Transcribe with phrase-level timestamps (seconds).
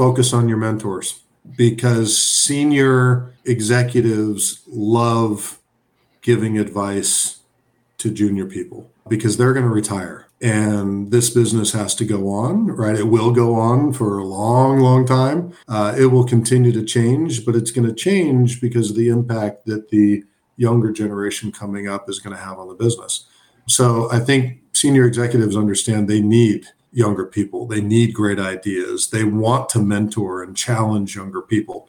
[0.00, 1.24] focus on your mentors
[1.58, 5.58] because senior executives love
[6.22, 7.40] giving advice
[7.98, 10.26] to junior people because they're going to retire.
[10.40, 12.96] And this business has to go on right?
[12.96, 15.52] It will go on for a long long time.
[15.68, 19.66] Uh, it will continue to change but it's going to change because of the impact
[19.66, 20.24] that the
[20.56, 23.26] younger generation coming up is going to have on the business.
[23.68, 27.66] So i think senior executives understand they need younger people.
[27.66, 29.10] They need great ideas.
[29.10, 31.88] They want to mentor and challenge younger people.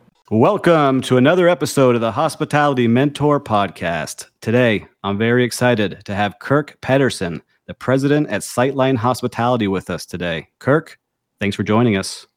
[0.31, 4.29] Welcome to another episode of the Hospitality Mentor Podcast.
[4.39, 10.05] Today, I'm very excited to have Kirk Peterson, the president at Sightline Hospitality, with us
[10.05, 10.47] today.
[10.59, 10.97] Kirk,
[11.41, 12.27] thanks for joining us.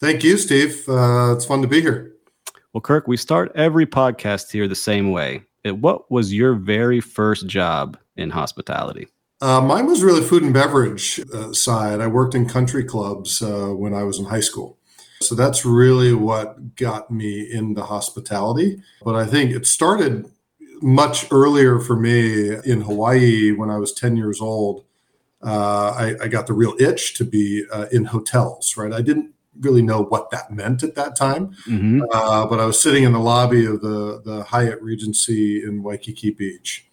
[0.00, 0.88] Thank you, Steve.
[0.88, 2.14] Uh, it's fun to be here.
[2.72, 5.42] Well, Kirk, we start every podcast here the same way.
[5.62, 9.08] What was your very first job in hospitality?
[9.42, 12.00] Uh, mine was really food and beverage uh, side.
[12.00, 14.78] I worked in country clubs uh, when I was in high school.
[15.22, 18.82] So that's really what got me into hospitality.
[19.04, 20.30] But I think it started
[20.82, 24.84] much earlier for me in Hawaii when I was 10 years old.
[25.42, 28.92] Uh, I, I, got the real itch to be uh, in hotels, right?
[28.92, 31.48] I didn't really know what that meant at that time.
[31.66, 32.02] Mm-hmm.
[32.12, 36.30] Uh, but I was sitting in the lobby of the, the Hyatt Regency in Waikiki
[36.30, 36.86] Beach.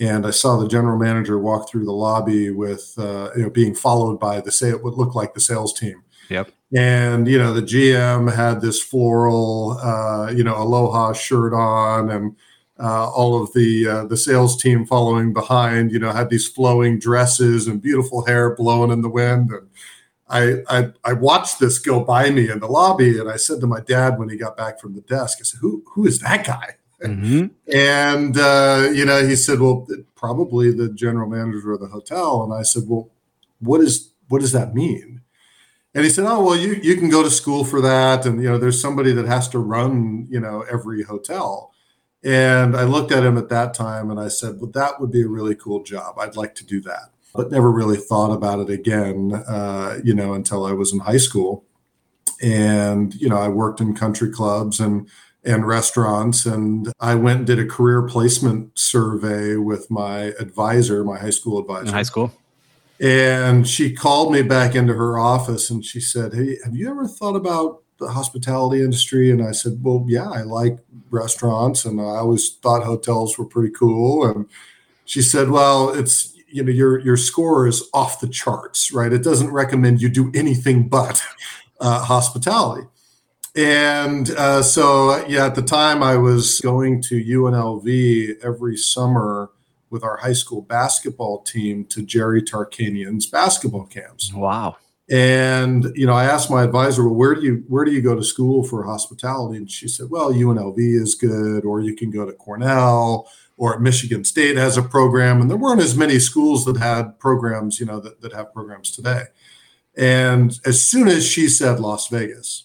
[0.00, 3.74] And I saw the general manager walk through the lobby with, uh, you know, being
[3.74, 6.02] followed by the say what looked like the sales team.
[6.28, 12.10] Yep and you know the GM had this floral, uh, you know, aloha shirt on,
[12.10, 12.36] and
[12.80, 16.98] uh, all of the uh, the sales team following behind, you know, had these flowing
[16.98, 19.50] dresses and beautiful hair blowing in the wind.
[19.50, 19.68] And
[20.28, 23.66] I, I I watched this go by me in the lobby, and I said to
[23.66, 26.46] my dad when he got back from the desk, I said, "Who who is that
[26.46, 27.46] guy?" Mm-hmm.
[27.74, 32.54] And uh, you know, he said, "Well, probably the general manager of the hotel." And
[32.54, 33.10] I said, "Well,
[33.60, 35.21] what is what does that mean?"
[35.94, 38.48] And he said, "Oh well, you you can go to school for that, and you
[38.48, 41.72] know, there's somebody that has to run, you know, every hotel."
[42.24, 45.22] And I looked at him at that time, and I said, "Well, that would be
[45.22, 46.18] a really cool job.
[46.18, 50.34] I'd like to do that." But never really thought about it again, uh, you know,
[50.34, 51.64] until I was in high school,
[52.42, 55.08] and you know, I worked in country clubs and
[55.44, 61.18] and restaurants, and I went and did a career placement survey with my advisor, my
[61.18, 61.88] high school advisor.
[61.88, 62.32] In high school
[63.02, 67.08] and she called me back into her office and she said, Hey, have you ever
[67.08, 69.32] thought about the hospitality industry?
[69.32, 70.78] And I said, Well, yeah, I like
[71.10, 74.24] restaurants and I always thought hotels were pretty cool.
[74.24, 74.46] And
[75.04, 79.12] she said, Well, it's you know, your your score is off the charts, right?
[79.12, 81.20] It doesn't recommend you do anything but
[81.80, 82.86] uh, hospitality.
[83.56, 89.50] And uh, so, yeah, at the time I was going to UNLV every summer
[89.92, 94.32] with our high school basketball team to Jerry Tarkanian's basketball camps.
[94.32, 94.76] Wow.
[95.10, 98.16] And you know, I asked my advisor, "Well, where do you where do you go
[98.16, 102.24] to school for hospitality?" And she said, "Well, UNLV is good, or you can go
[102.24, 103.28] to Cornell,
[103.58, 107.78] or Michigan State has a program." And there weren't as many schools that had programs,
[107.78, 109.24] you know, that, that have programs today.
[109.96, 112.64] And as soon as she said Las Vegas,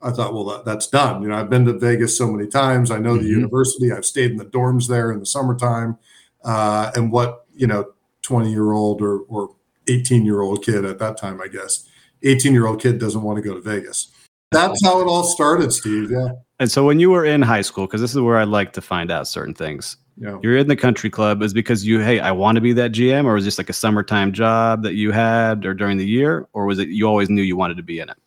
[0.00, 1.22] I thought, well, that, that's done.
[1.22, 2.90] You know, I've been to Vegas so many times.
[2.90, 3.24] I know mm-hmm.
[3.24, 3.90] the university.
[3.90, 5.98] I've stayed in the dorms there in the summertime
[6.44, 7.92] and what you know
[8.22, 9.54] 20 year old or, or
[9.88, 11.88] 18 year old kid at that time i guess
[12.22, 14.12] 18 year old kid doesn't want to go to vegas
[14.50, 16.28] that's how it all started steve yeah
[16.60, 18.82] And so when you were in high school, because this is where I like to
[18.82, 19.96] find out certain things.
[20.18, 20.38] Yeah.
[20.42, 23.24] You're in the country club is because you, hey, I want to be that GM,
[23.24, 26.66] or was this like a summertime job that you had or during the year, or
[26.66, 28.18] was it you always knew you wanted to be in it?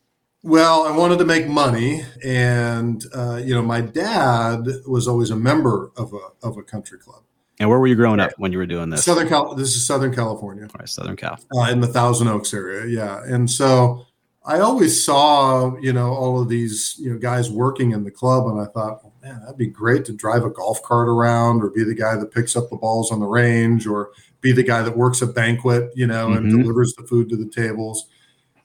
[0.42, 5.36] Well, I wanted to make money, and uh, you know, my dad was always a
[5.36, 7.22] member of a of a country club.
[7.64, 9.06] And where were you growing up when you were doing this?
[9.06, 9.56] Southern Cal.
[9.56, 10.66] This is Southern California.
[10.66, 11.40] All right, Southern Cal.
[11.56, 13.24] Uh, in the Thousand Oaks area, yeah.
[13.24, 14.06] And so
[14.44, 18.48] I always saw, you know, all of these, you know, guys working in the club,
[18.48, 21.70] and I thought, oh, man, that'd be great to drive a golf cart around, or
[21.70, 24.12] be the guy that picks up the balls on the range, or
[24.42, 26.64] be the guy that works a banquet, you know, and Mhm.
[26.64, 28.08] delivers the food to the tables.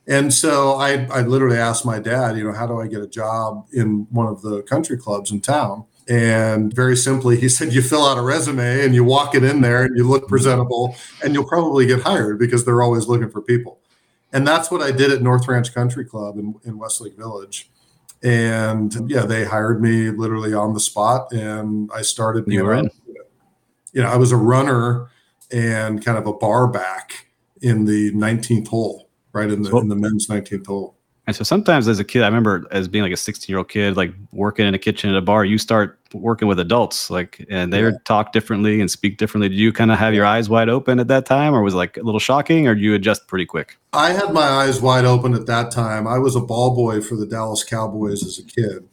[0.07, 3.07] And so I, I literally asked my dad, you know, how do I get a
[3.07, 5.85] job in one of the country clubs in town?
[6.09, 9.61] And very simply, he said, you fill out a resume and you walk it in
[9.61, 10.29] there and you look mm-hmm.
[10.29, 13.79] presentable and you'll probably get hired because they're always looking for people.
[14.33, 17.69] And that's what I did at North Ranch Country Club in, in Westlake Village.
[18.23, 19.07] And mm-hmm.
[19.07, 22.45] yeah, they hired me literally on the spot and I started.
[22.47, 22.89] You were in.
[23.93, 25.09] You know, I was a runner
[25.51, 27.27] and kind of a bar back
[27.61, 30.95] in the 19th hole, right in the, in the men's 19th hole.
[31.29, 33.69] And so sometimes as a kid, I remember as being like a 16 year old
[33.69, 37.45] kid, like working in a kitchen at a bar, you start working with adults, like,
[37.51, 37.91] and they Yeah.
[38.03, 39.47] talk differently and speak differently.
[39.47, 41.77] Did you kind of have your eyes wide open at that time, or was it
[41.77, 43.77] like a little shocking, or did you adjust pretty quick?
[43.93, 46.07] I had my eyes wide open at that time.
[46.07, 48.85] I was a ball boy for the Dallas Cowboys as a kid.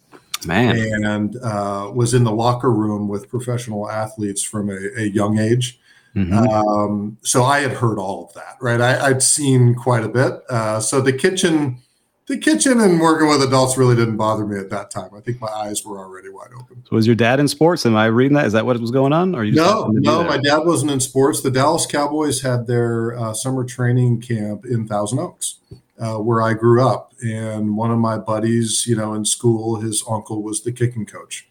[0.46, 5.38] Man, and uh, was in the locker room with professional athletes from a, a young
[5.38, 5.80] age.
[6.14, 6.46] Mhm.
[6.52, 8.80] Um, so I had heard all of that, right?
[8.82, 10.34] I, I'd seen quite a bit.
[10.50, 11.78] Uh, so the kitchen,
[12.26, 15.10] the kitchen, and working with adults really didn't bother me at that time.
[15.16, 16.82] I think my eyes were already wide open.
[16.88, 17.86] so was your dad in sports?
[17.86, 18.46] Am I reading that?
[18.46, 19.34] Is that what was going on?
[19.34, 21.42] Or you No, happened to be no, my dad wasn't in sports.
[21.42, 25.60] The Dallas Cowboys had their uh, summer training camp in Thousand Oaks,
[26.00, 27.12] uh, where I grew up.
[27.24, 31.48] And one of my buddies, you know, in school, his uncle was the kicking coach.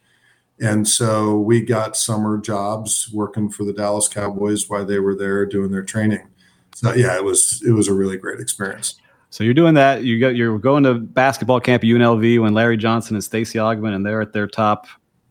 [0.59, 5.45] And so we got summer jobs working for the Dallas Cowboys while they were there
[5.45, 6.27] doing their training.
[6.75, 8.95] So yeah, it was it was a really great experience.
[9.35, 10.05] So you're doing that.
[10.05, 13.93] You got you're going to basketball camp at UNLV when Larry Johnson and Stacey Augmon
[13.93, 14.87] and they're at their top,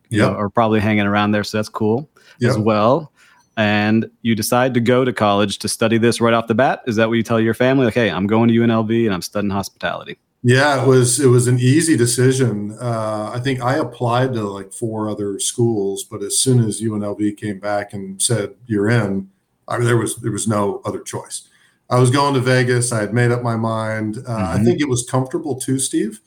[0.09, 1.43] you know, are probably hanging around there.
[1.43, 2.07] So that's cool
[2.43, 3.11] as well.
[3.57, 6.83] And you decide to go to college to study this right off the bat.
[6.85, 7.85] Is that what you tell your family?
[7.85, 10.19] Like, hey, I'm going to UNLV and I'm studying hospitality.
[10.43, 12.77] Yeah, it was it was an easy decision.
[12.79, 17.37] Uh, I think I applied to like four other schools, but as soon as UNLV
[17.37, 19.31] came back and said you're in,
[19.67, 21.49] I mean, there was there was no other choice.
[21.89, 22.91] I was going to Vegas.
[22.91, 24.17] I had made up my mind.
[24.27, 24.65] Uh, I Mhm.
[24.65, 26.19] think it was comfortable too, Steve,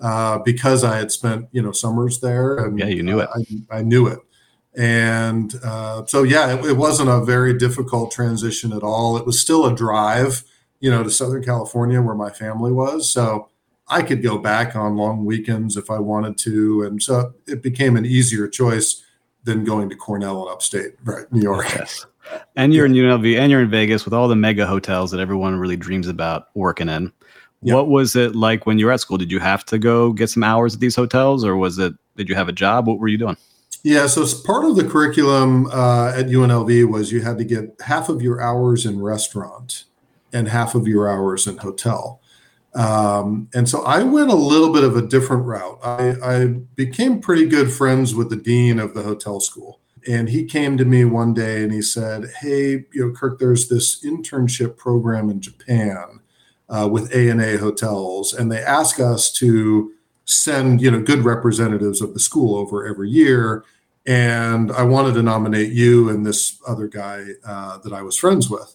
[0.00, 3.28] uh, because I had spent you know summers there, and Yeah, you knew it.
[3.34, 3.40] uh,
[3.70, 4.20] I, I knew it,
[4.76, 9.16] and uh, so yeah, it, it wasn't a very difficult transition at all.
[9.16, 10.44] It was still a drive,
[10.80, 13.10] you know, to Southern California where my family was.
[13.10, 13.48] So
[13.88, 17.96] I could go back on long weekends if I wanted to, and so it became
[17.96, 19.02] an easier choice
[19.42, 21.66] than going to Cornell in upstate, right, New York.
[21.74, 22.06] Yes.
[22.56, 25.56] And you're in UNLV and you're in Vegas with all the mega hotels that everyone
[25.56, 27.12] really dreams about working in.
[27.62, 27.74] Yeah.
[27.74, 29.18] What was it like when you were at school?
[29.18, 32.28] Did you have to go get some hours at these hotels or was it, did
[32.28, 32.86] you have a job?
[32.86, 33.36] What were you doing?
[33.82, 38.08] Yeah, so part of the curriculum uh, at UNLV was you had to get half
[38.08, 39.84] of your hours in restaurant
[40.32, 42.20] and half of your hours in hotel.
[42.74, 45.78] Um, and so I went a little bit of a different route.
[45.82, 49.80] I, I became pretty good friends with the dean of the hotel school.
[50.08, 53.68] And he came to me one day and he said, Hey, you know, Kirk, there's
[53.68, 56.20] this internship program in Japan
[56.68, 58.32] uh, with ANA hotels.
[58.32, 59.92] And they ask us to
[60.24, 63.64] send, you know, good representatives of the school over every year
[64.06, 68.48] and I wanted to nominate you and this other guy uh, that I was friends
[68.48, 68.74] with.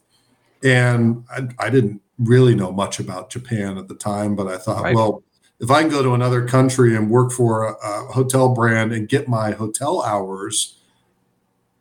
[0.64, 4.84] And I, I didn't really know much about Japan at the time, but I thought,
[4.84, 4.96] Right.
[4.96, 5.24] well,
[5.60, 9.10] if I can go to another country and work for a, a hotel brand and
[9.10, 10.75] get my hotel hours,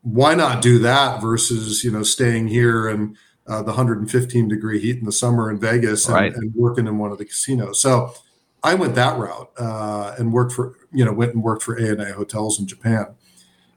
[0.05, 4.99] why not do that versus you know staying here and uh, the 115 degree heat
[4.99, 6.35] in the summer in Vegas and, Right.
[6.35, 7.81] and working in one of the casinos?
[7.81, 8.15] So
[8.63, 12.13] I went that route uh, and worked for you know went and worked for ANA
[12.13, 13.07] hotels in Japan.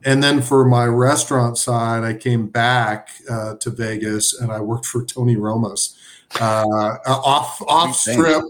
[0.05, 4.85] And then for my restaurant side, I came back uh, to Vegas and I worked
[4.85, 5.97] for Tony Roma's
[6.39, 8.43] uh, off off strip,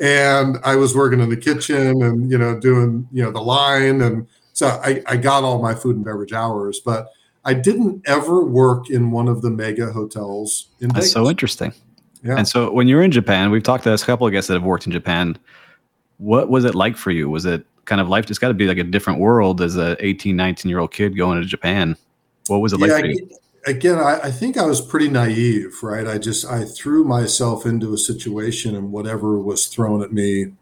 [0.00, 4.02] and I was working in the kitchen and you know doing you know the line,
[4.02, 7.10] and so I, I got all my food and beverage hours, but
[7.44, 11.12] I didn't ever work in one of the mega hotels in That's Vegas.
[11.12, 11.74] so interesting.
[12.22, 12.36] Yeah.
[12.38, 14.54] And so when you were in Japan, we've talked to a couple of guests that
[14.54, 15.36] have worked in Japan.
[16.16, 17.28] What was it like for you?
[17.28, 18.30] Was it kind of life?
[18.30, 21.16] It's got to be like a different world as a 18, 19 year old kid
[21.16, 21.96] going to Japan.
[22.46, 23.28] What was it like yeah, for you?
[23.66, 26.06] again, I, I think I was pretty naive, right?
[26.06, 30.52] I just I threw myself into a situation, and whatever was thrown at me,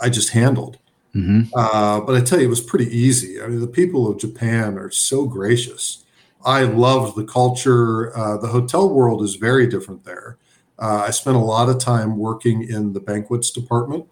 [0.00, 0.78] I just handled.
[1.14, 1.52] Mm-hmm.
[1.54, 3.42] Uh, but I tell you, it was pretty easy.
[3.42, 6.04] I mean, the people of Japan are so gracious.
[6.44, 8.16] I loved the culture.
[8.16, 10.38] Uh, the hotel world is very different there.
[10.78, 14.06] Uh, I spent a lot of time working in the banquets department,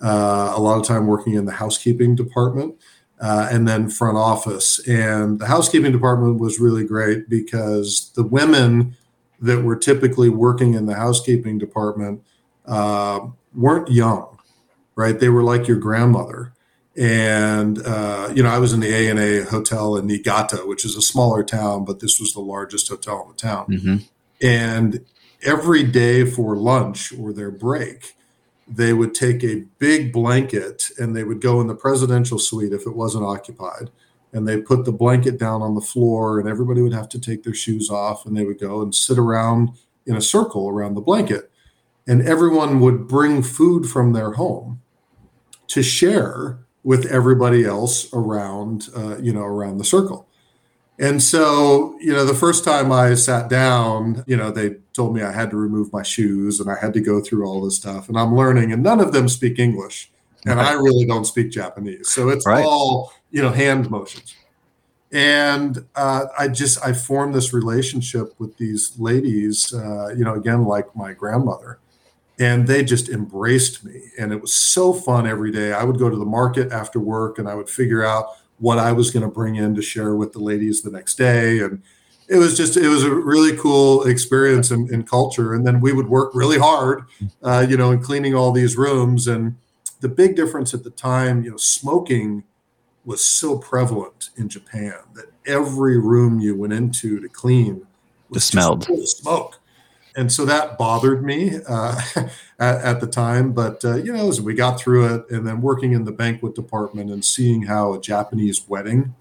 [0.00, 2.76] uh, a lot of time working in the housekeeping department,
[3.20, 4.78] uh, and then front office.
[4.86, 8.96] And the housekeeping department was really great because the women
[9.40, 12.22] that were typically working in the housekeeping department
[12.66, 14.38] uh, weren't young,
[14.96, 15.18] right?
[15.18, 16.52] They were like your grandmother.
[16.96, 21.02] And uh, you know, I was in the ANA hotel in Niigata, which is a
[21.02, 23.66] smaller town, but this was the largest hotel in the town.
[23.66, 23.96] Mm-hmm.
[24.42, 25.04] And
[25.42, 28.14] every day for lunch or their break,
[28.68, 32.86] they would take a big blanket and they would go in the presidential suite if
[32.86, 33.90] it wasn't occupied.
[34.34, 37.42] And they put the blanket down on the floor, and everybody would have to take
[37.42, 39.72] their shoes off, and they would go and sit around
[40.06, 41.50] in a circle around the blanket.
[42.06, 44.81] And everyone would bring food from their home
[45.72, 50.28] to share with everybody else around, uh, you know, around the circle.
[50.98, 55.22] And so, you know, the first time I sat down, you know, they told me
[55.22, 58.08] I had to remove my shoes and I had to go through all this stuff.
[58.08, 60.10] And I'm learning, and none of them speak English.
[60.44, 62.10] And I really don't speak Japanese.
[62.10, 62.64] So it's right.
[62.64, 64.34] all, you know, hand motions.
[65.12, 70.64] And uh, I just, I formed this relationship with these ladies, uh, you know, again,
[70.64, 71.78] like my grandmother.
[72.38, 74.02] And they just embraced me.
[74.18, 75.72] And it was so fun every day.
[75.72, 78.26] I would go to the market after work and I would figure out
[78.58, 81.60] what I was going to bring in to share with the ladies the next day.
[81.60, 81.82] And
[82.28, 85.52] it was just, it was a really cool experience and, and culture.
[85.52, 87.02] And then we would work really hard,
[87.42, 89.28] uh, you know, in cleaning all these rooms.
[89.28, 89.56] And
[90.00, 92.44] the big difference at the time, you know, smoking
[93.04, 97.86] was so prevalent in Japan that every room you went into to clean
[98.30, 99.58] was smelled smoke
[100.16, 102.00] and so that bothered me uh,
[102.58, 103.52] at, at, the time.
[103.52, 106.54] But uh, you know, as we got through it, and then working in the banquet
[106.54, 109.14] department and seeing how a Japanese wedding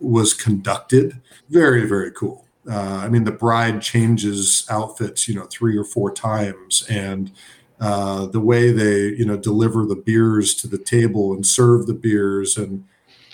[0.00, 2.44] was conducted, very very cool.
[2.70, 7.30] Uh, I mean, the bride changes outfits, you know, three or four times, and
[7.80, 11.94] uh, the way they, you know, deliver the beers to the table and serve the
[11.94, 12.84] beers, and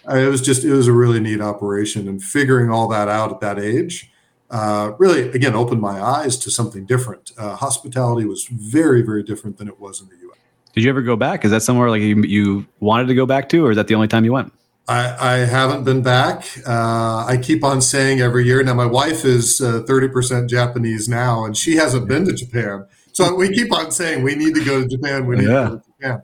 [0.09, 2.07] uh, it was just, it was a really neat operation.
[2.07, 4.11] And figuring all that out at that age,
[4.55, 7.33] uh, really, again, opened my eyes to something different.
[7.37, 10.39] Uh, hospitality was very, very different than it was in the U.S.
[10.73, 11.45] Did you ever go back?
[11.45, 13.97] Is that somewhere like you, you wanted to go back to, or is that the
[13.97, 14.53] only time you went?
[14.87, 16.47] I, I haven't been back.
[16.65, 18.63] Uh, I keep on saying every year.
[18.63, 22.87] Now, my wife is uh, 30% Japanese now, and she hasn't been to Japan.
[23.13, 25.27] So we keep on saying we need to go to Japan.
[25.27, 25.63] We need yeah.
[25.63, 26.23] to go to Japan.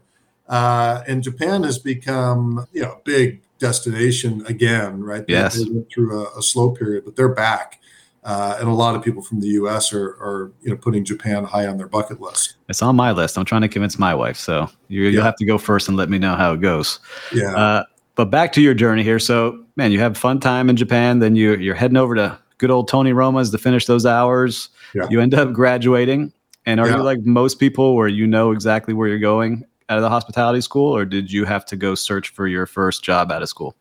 [0.49, 5.25] Uh, and Japan has become, you know, a big destination again, right?
[5.27, 5.57] Yes.
[5.57, 7.80] They went through a, a slow period, but they're back.
[8.23, 9.93] Uh, and a lot of people from the U.S.
[9.93, 12.57] Are, are, you know, putting Japan high on their bucket list.
[12.69, 13.39] It's on my list.
[13.39, 16.11] I'm trying to convince my wife, so you, will have to go first and let
[16.11, 17.01] me know how it goes.
[17.35, 17.57] Yeah.
[17.57, 17.85] Uh,
[18.17, 19.19] but back to your journey here.
[19.19, 21.21] So, man, you have fun time in Japan.
[21.21, 24.69] Then you you're heading over to good old Tony Roma's to finish those hours.
[24.95, 25.07] Yeah.
[25.09, 26.31] You end up graduating,
[26.67, 26.97] and are yeah.
[26.97, 30.61] you like most people, where you know exactly where you're going out of the hospitality
[30.61, 33.75] school, or did you have to go search for your first job out of school?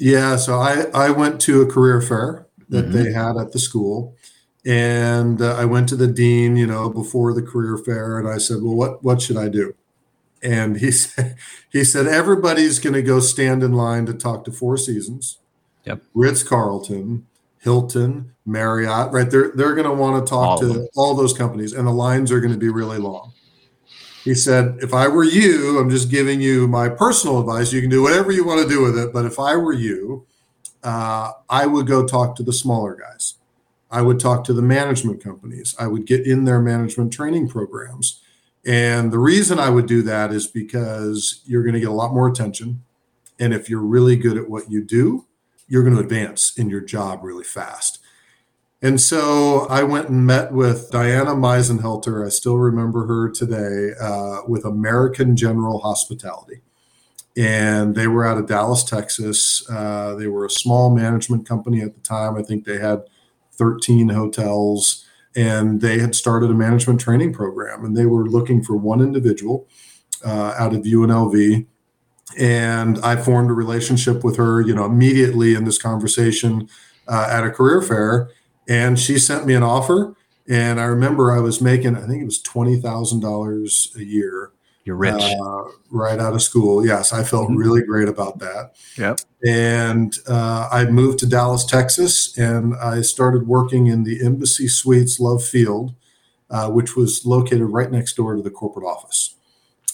[0.00, 0.34] Yeah.
[0.34, 2.92] So I I went to a career fair that mm-hmm.
[2.92, 4.14] they had at the school.
[4.66, 8.38] And uh, I went to the dean, you know, before the career fair, and I
[8.38, 9.74] said, "Well, what what should I do?"
[10.42, 11.36] And he said,
[11.70, 15.38] "He said everybody's going to go stand in line to talk to Four Seasons,
[15.84, 17.26] yep, Ritz Carlton,
[17.60, 19.12] Hilton, Marriott.
[19.12, 19.30] Right?
[19.30, 22.32] They're they're going to want to talk all to all those companies, and the lines
[22.32, 23.34] are going to be really long."
[24.24, 27.72] He said, "If I were you, I'm just giving you my personal advice.
[27.72, 30.26] You can do whatever you want to do with it, but if I were you."
[30.82, 33.34] Uh, I would go talk to the smaller guys.
[33.90, 35.74] I would talk to the management companies.
[35.78, 38.20] I would get in their management training programs.
[38.64, 42.12] And the reason I would do that is because you're going to get a lot
[42.12, 42.82] more attention.
[43.38, 45.26] And if you're really good at what you do,
[45.68, 48.00] you're going to advance in your job really fast.
[48.82, 52.24] And so I went and met with Diana Meisenhelter.
[52.24, 56.60] I still remember her today uh, with American General Hospitality
[57.36, 59.62] and they were out of Dallas, Texas.
[59.70, 62.36] Uh, they were a small management company at the time.
[62.36, 63.02] I think they had
[63.52, 68.76] 13 hotels, and they had started a management training program, and they were looking for
[68.76, 69.68] one individual
[70.24, 71.66] uh, out of UNLV.
[72.38, 76.68] And I formed a relationship with her, you know, immediately in this conversation
[77.06, 78.30] uh, at a career fair,
[78.66, 80.16] and she sent me an offer.
[80.48, 84.52] And I remember I was making, I think it was twenty thousand dollars a year
[84.86, 85.22] you're rich.
[85.22, 86.86] Uh, right out of school.
[86.86, 87.56] Yes, I felt mm-hmm.
[87.56, 88.76] really great about that.
[88.96, 89.20] Yep.
[89.44, 95.20] And uh, I moved to Dallas, Texas, and I started working in the Embassy Suites
[95.20, 95.94] Love Field,
[96.50, 99.34] uh, which was located right next door to the corporate office.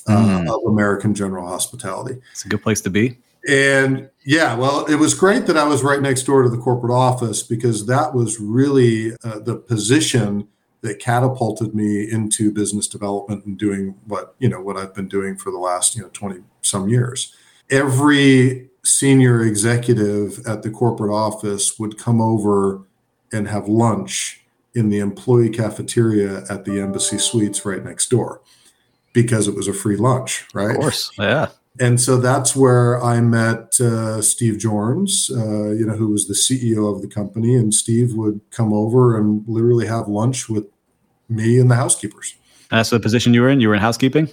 [0.09, 0.49] uh, Mm.
[0.49, 2.21] of American General Hospitality.
[2.33, 3.19] It's a good place to be.
[3.49, 6.93] And yeah, well, it was great that I was right next door to the corporate
[6.93, 10.49] office because that was really uh, the position
[10.83, 15.37] that catapulted me into business development and doing what you know what I've been doing
[15.37, 17.35] for the last you know twenty some years.
[17.71, 22.83] Every senior executive at the corporate office would come over
[23.33, 28.41] and have lunch in the employee cafeteria at the embassy suites right next door
[29.13, 30.71] because it was a free lunch, right?
[30.71, 31.11] Of course.
[31.19, 31.49] Yeah.
[31.79, 36.35] and so that's where I met uh, Steve Jorns, uh, you know, who was the
[36.35, 40.67] CEO of the company, and Steve would come over and literally have lunch with
[41.29, 42.35] me and the housekeepers.
[42.71, 43.61] That's the position you were in.
[43.61, 44.29] You were in housekeeping.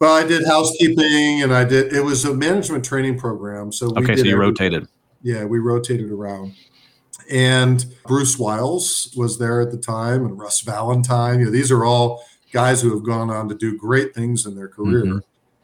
[0.00, 1.92] Well, I did housekeeping, and I did.
[1.92, 4.88] It was a management training program, so we Okay, did so you every- rotated.
[5.22, 6.54] Yeah, we rotated around.
[7.30, 11.38] And Bruce Wiles was there at the time, and Russ Valentine.
[11.38, 14.56] You know, these are all guys who have gone on to do great things in
[14.56, 15.04] their career.
[15.04, 15.20] Mhm.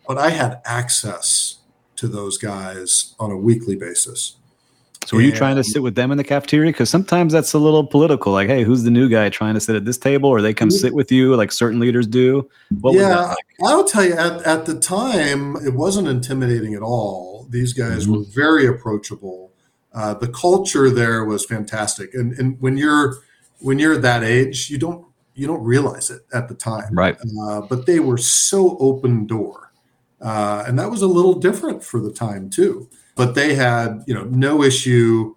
[0.06, 1.56] But I had access
[1.97, 4.37] to those guys on a weekly basis.
[5.08, 6.70] So were you trying to sit with them in the cafeteria?
[6.70, 8.30] Because sometimes that's a little political.
[8.30, 10.70] Like, hey, who's the new guy trying to sit at this table, or they come
[10.70, 12.46] sit with you, like certain leaders do?
[12.82, 13.38] What yeah, like?
[13.64, 17.46] I'll tell you, at, at the time, it wasn't intimidating at all.
[17.48, 18.18] These guys Mhm.
[18.18, 19.50] were very approachable.
[19.94, 23.16] Uh, the culture there was fantastic, and and when you're
[23.60, 27.16] when you're that age, you don't you don't realize it at the time, Right.
[27.40, 29.72] uh, but they were so open door,
[30.20, 32.90] uh, and that was a little different for the time too.
[33.18, 35.34] But they had you know no issue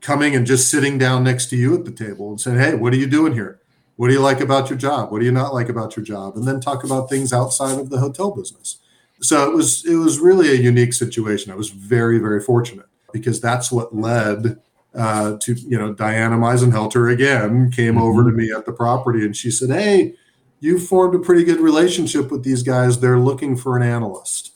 [0.00, 2.92] coming and just sitting down next to you at the table and saying, "Hey, what
[2.92, 3.60] are you doing here?
[3.96, 5.10] What do you like about your job?
[5.10, 7.90] What do you not like about your job?" And then talk about things outside of
[7.90, 8.78] the hotel business.
[9.20, 11.50] So it was it was really a unique situation.
[11.50, 14.60] I was very very fortunate because that's what led
[14.94, 19.36] uh, to you know Diana Meisenhelter again came over to me at the property and
[19.36, 20.14] she said, "Hey,
[20.60, 23.00] you formed a pretty good relationship with these guys.
[23.00, 24.53] They're looking for an analyst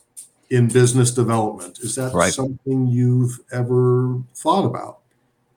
[0.50, 1.78] in business development.
[1.81, 2.33] Is that Right.
[2.33, 4.99] something you've ever thought about?"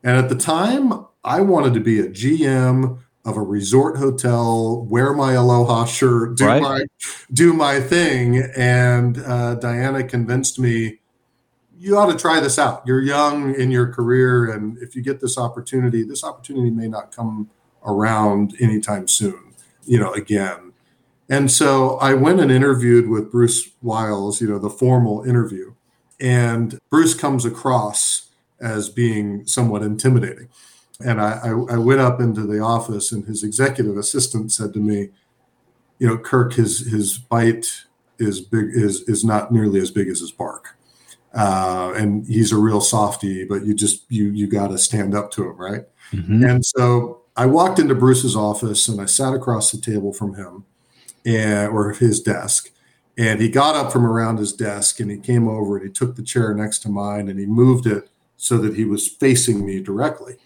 [0.03, 5.13] And at the time, I wanted to be a GM of a resort hotel, wear
[5.13, 6.61] my Aloha shirt, do Right.
[6.61, 6.85] my
[7.31, 8.37] do my thing.
[8.57, 10.99] And uh, Diana convinced me,
[11.79, 12.83] you ought to try this out.
[12.85, 17.15] You're young in your career, and if you get this opportunity, this opportunity may not
[17.15, 17.49] come
[17.85, 19.53] around anytime soon.
[19.85, 20.70] You know, again.
[21.31, 25.73] And so I went and interviewed with Bruce Wiles, you know, the formal interview.
[26.19, 30.49] And Bruce comes across as being somewhat intimidating.
[31.03, 34.79] And I, I, I went up into the office, and his executive assistant said to
[34.79, 35.09] me,
[35.99, 37.85] "You know, Kirk, his his bite
[38.19, 40.77] is big is is not nearly as big as his bark,
[41.33, 43.45] uh, and he's a real softy.
[43.45, 46.47] But you just you you got to stand up to him, right?" Mhm.
[46.47, 50.65] And so I walked into Bruce's office and I sat across the table from him
[51.25, 52.71] and or his desk.
[53.17, 56.15] And he got up from around his desk and he came over and he took
[56.15, 59.81] the chair next to mine and he moved it so that he was facing me
[59.81, 60.37] directly.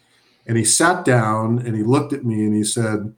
[0.48, 3.14] And he sat down and he looked at me and he said,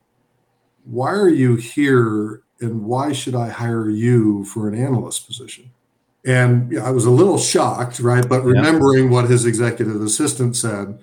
[0.84, 5.70] Why are you here and why should I hire you for an analyst position?
[6.24, 8.28] And I was a little shocked, right?
[8.28, 8.52] But Yeah.
[8.52, 10.98] remembering what his executive assistant said,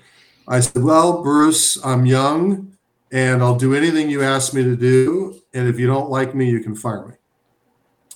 [0.48, 2.75] I said, Well, Bruce, I'm young
[3.12, 5.40] and I'll do anything you ask me to do.
[5.54, 7.16] And if you don't like me, you can fire me.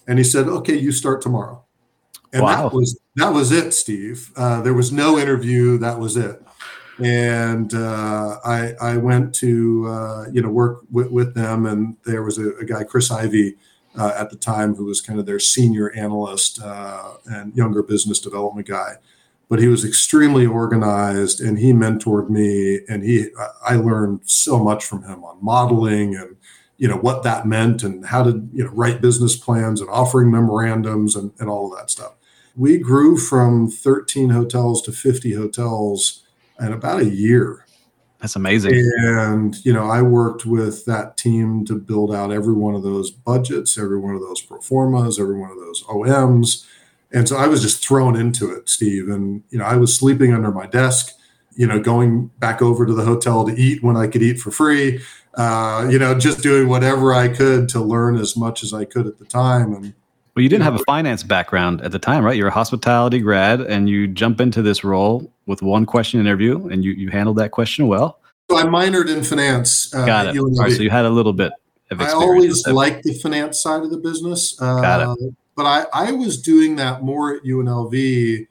[0.08, 1.63] And he said, Okay, you start tomorrow.
[2.34, 2.69] And Wow.
[2.69, 4.32] that was that was it, Steve.
[4.36, 5.78] Uh, there was no interview.
[5.78, 6.41] That was it.
[7.04, 12.23] And uh, I I went to uh, you know work with, with them, and there
[12.23, 13.56] was a, a guy, Chris Ivy,
[13.97, 18.19] uh, at the time, who was kind of their senior analyst uh, and younger business
[18.19, 18.95] development guy
[19.49, 23.27] but he was extremely organized and he mentored me and he
[23.67, 26.38] i learned so much from him on modeling and
[26.79, 30.31] you know what that meant and how to you know write business plans and offering
[30.31, 32.13] memorandums and, and all of that stuff.
[32.55, 36.23] We grew from 13 hotels to 50 hotels
[36.59, 37.65] in about a year.
[38.19, 38.73] That's amazing.
[38.97, 43.12] and you know i worked with that team to build out every one of those
[43.12, 46.65] budgets every one of those pro formas every one of those oms
[47.11, 49.09] and so I was just thrown into it, Steve.
[49.09, 51.13] And, you know, I was sleeping under my desk,
[51.55, 54.51] you know, going back over to the hotel to eat when I could eat for
[54.51, 55.01] free,
[55.35, 59.07] uh, you know, just doing whatever I could to learn as much as I could
[59.07, 59.73] at the time.
[59.73, 59.93] And
[60.35, 62.37] Well, you didn't have a finance background at the time, right?
[62.37, 66.83] You're a hospitality grad, and you jump into this role with one question interview, and
[66.83, 68.19] you you handled that question well.
[68.49, 69.93] so I minored in finance.
[69.93, 70.39] Uh, Got it.
[70.39, 71.51] All right, so you had a little bit
[71.91, 74.59] of I always liked the finance side of the business.
[74.61, 75.17] Uh, Got
[75.59, 78.47] But I, I was doing that more at UNLV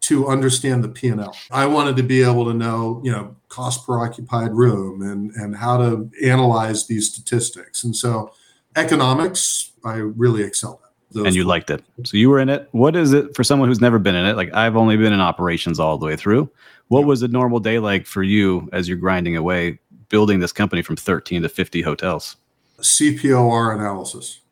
[0.00, 1.34] to understand the P&L.
[1.50, 5.56] I wanted to be able to know, you know, cost per occupied room and, and
[5.56, 7.82] how to analyze these statistics.
[7.82, 8.34] And so
[8.76, 10.90] economics, I really excelled at.
[11.14, 11.82] those and you liked it.
[12.04, 12.68] So you were in it.
[12.72, 14.36] What is it for someone who's never been in it?
[14.36, 16.50] Like I've only been in operations all the way through.
[16.88, 19.78] What was a normal day like for you as you're grinding away,
[20.10, 22.36] building this company from 13 to 50 hotels?
[22.82, 24.42] CPOR analysis.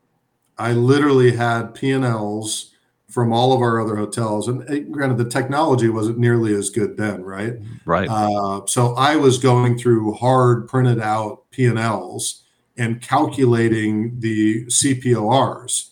[0.57, 2.73] I literally had P&Ls
[3.09, 4.47] from all of our other hotels.
[4.47, 7.53] And eh, granted, the technology wasn't nearly as good then, right?
[7.85, 8.07] Right.
[8.09, 12.43] Uh, so I was going through hard printed out P&Ls
[12.77, 15.89] and calculating the CPORs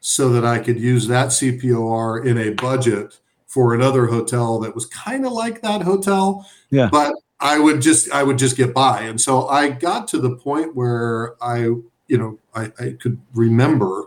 [0.00, 4.86] so that I could use that CPOR in a budget for another hotel that was
[4.86, 6.48] kind of like that hotel.
[6.70, 6.88] Yeah.
[6.90, 9.02] But I would just I would just get by.
[9.02, 11.68] And so I got to the point where I,
[12.14, 14.04] you know, I, I could remember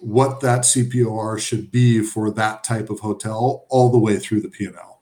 [0.00, 4.48] what that CPOR should be for that type of hotel all the way through the
[4.48, 5.00] P&L.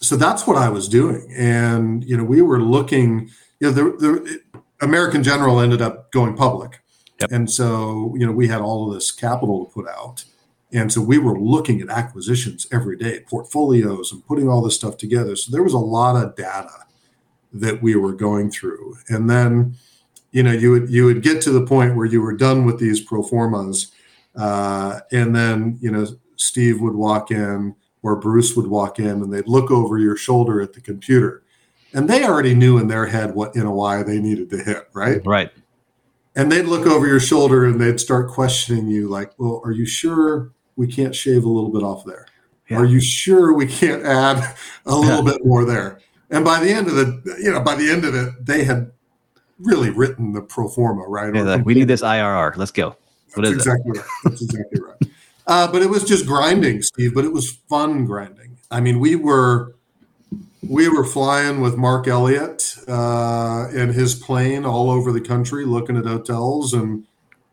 [0.00, 1.34] So that's what I was doing.
[1.36, 6.36] And, you know, we were looking, you know, the, the American General ended up going
[6.36, 6.80] public.
[7.20, 7.32] Yep.
[7.32, 10.24] And so, you know, we had all of this capital to put out.
[10.72, 14.96] And so we were looking at acquisitions every day, portfolios and putting all this stuff
[14.96, 15.34] together.
[15.34, 16.86] So there was a lot of data
[17.52, 18.98] that we were going through.
[19.08, 19.76] And then,
[20.34, 22.78] you know, you would you would get to the point where you were done with
[22.78, 23.92] these pro formas
[24.34, 29.32] uh, and then, you know, Steve would walk in or Bruce would walk in and
[29.32, 31.42] they'd look over your shoulder at the computer.
[31.92, 35.24] And they already knew in their head what NOI they needed to hit, right?
[35.24, 35.52] Right.
[36.34, 39.86] And they'd look over your shoulder and they'd start questioning you, like, well, are you
[39.86, 42.26] sure we can't shave a little bit off there?
[42.68, 42.78] Yeah.
[42.78, 46.00] Are you sure we can't add a little bit more there?
[46.30, 48.90] And by the end of the, you know, by the end of it, they had
[49.58, 51.34] really written the pro forma, right?
[51.34, 52.56] Yeah, like, we need this IRR.
[52.56, 52.96] Let's go.
[53.34, 53.70] What that's is it?
[53.70, 54.04] right.
[54.24, 55.10] That's exactly right.
[55.46, 57.14] Uh, but it was just grinding, Steve.
[57.14, 58.56] But it was fun grinding.
[58.70, 59.74] I mean, we were
[60.68, 65.96] we were flying with Mark Elliott uh, in his plane all over the country, looking
[65.96, 66.72] at hotels.
[66.72, 67.04] And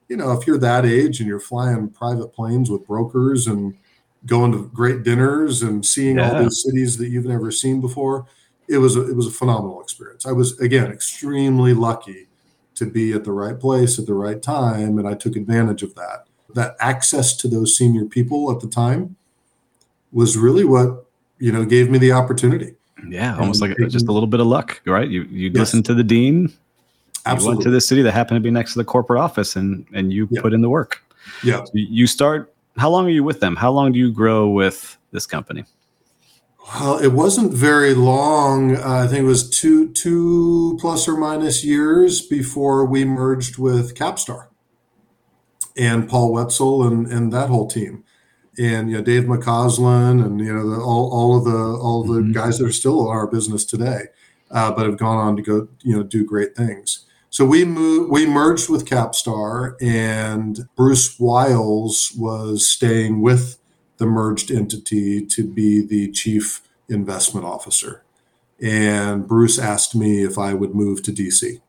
[0.08, 3.76] you know, if you're that age and you're flying private planes with brokers and
[4.26, 6.44] going to great dinners and seeing all Yeah.
[6.44, 8.26] these cities that you've never seen before,
[8.72, 10.26] it was a, it was a phenomenal experience.
[10.26, 12.28] I was again extremely lucky
[12.76, 15.94] to be at the right place at the right time, and I took advantage of
[15.96, 16.26] that.
[16.54, 19.16] That access to those senior people at the time
[20.12, 21.06] was really what
[21.40, 22.76] you know gave me the opportunity.
[23.08, 25.10] Yeah, almost And like just a little bit of luck, right?
[25.10, 25.58] You you Yes.
[25.58, 26.54] listened to the dean,
[27.28, 29.86] you went to the city that happened to be next to the corporate office, and
[29.94, 30.42] and you Yeah.
[30.42, 31.02] put in the work.
[31.44, 31.64] yeah.
[31.74, 32.54] You- You start.
[32.78, 33.56] How long are you with them?
[33.56, 35.66] How long do you grow with this company?
[36.68, 38.76] Well, it wasn't very long.
[38.78, 43.96] Uh, I think it was two two plus or minus years before we merged with
[43.96, 44.48] Capstar
[45.78, 48.04] and Paul Whetsell and and that whole team,
[48.58, 52.08] and you know Dave McCausland and you know the, all all of the all of
[52.08, 52.34] the Mhm.
[52.34, 54.06] guys that are still in our business today,
[54.52, 57.06] uh, but have gone on to go you know do great things.
[57.30, 63.58] So we moved, we merged with Capstar, and Bruce Wiles was staying with
[64.02, 68.04] the merged entity to be the chief investment officer.
[68.60, 71.62] And Bruce asked me if I would move to DC.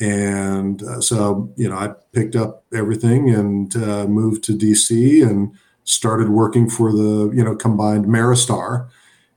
[0.00, 5.52] And uh, so, you know, I picked up everything and uh, moved to DC and
[5.84, 8.88] started working for the, you know, combined MeriStar.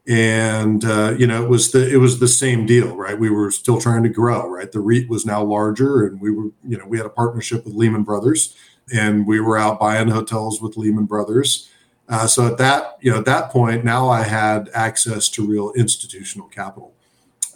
[0.08, 3.18] And uh, you know, it was the it was the same deal, right?
[3.18, 4.70] We were still trying to grow, right?
[4.70, 7.74] The REIT was now larger, and we were, you know, we had a partnership with
[7.74, 8.54] Lehman Brothers,
[8.94, 11.68] and we were out buying hotels with Lehman Brothers.
[12.08, 15.72] Uh, so at that, you know, at that point, now I had access to real
[15.72, 16.94] institutional capital.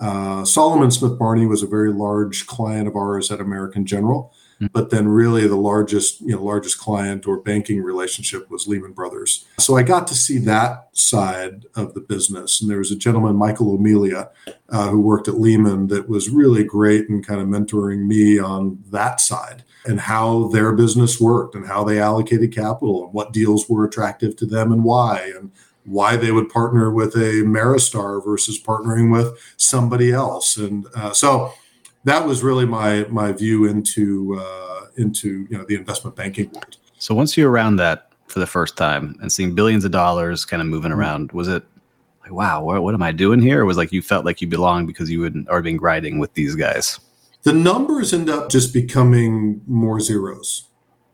[0.00, 4.32] Uh, Salomon Smith Barney was a very large client of ours at American General.
[4.72, 9.46] But then really the largest, you know, largest client or banking relationship was Lehman Brothers.
[9.58, 12.60] So I got to see that side of the business.
[12.60, 14.30] And there was a gentleman, Michael O'Melia,
[14.68, 18.82] uh, who worked at Lehman, that was really great in kind of mentoring me on
[18.90, 23.68] that side and how their business worked and how they allocated capital and what deals
[23.68, 25.50] were attractive to them and why and
[25.84, 30.56] why they would partner with a MeriStar versus partnering with somebody else.
[30.56, 31.52] And uh, so
[32.04, 36.76] that was really my my view into uh, into you know the investment banking world.
[36.98, 40.60] So once you're around that for the first time and seeing billions of dollars kind
[40.62, 41.00] of moving Mm-hmm.
[41.00, 41.64] around, was it
[42.22, 43.62] like, wow, what, what am I doing here?
[43.62, 46.32] Or was like you felt like you belonged because you had already been grinding with
[46.34, 47.00] these guys?
[47.42, 50.68] The numbers end up just becoming more zeros.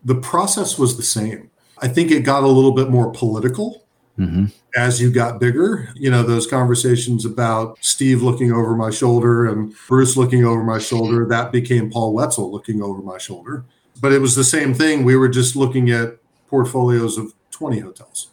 [0.05, 1.51] The process was the same.
[1.79, 3.86] I think it got a little bit more political
[4.19, 4.47] Mm-hmm.
[4.77, 9.75] as you got bigger, you know, those conversations about Steve looking over my shoulder and
[9.89, 13.65] Bruce looking over my shoulder, that became Paul Whetsell looking over my shoulder.
[14.01, 15.05] But it was the same thing.
[15.05, 16.17] We were just looking at
[16.49, 18.29] portfolios of 20 hotels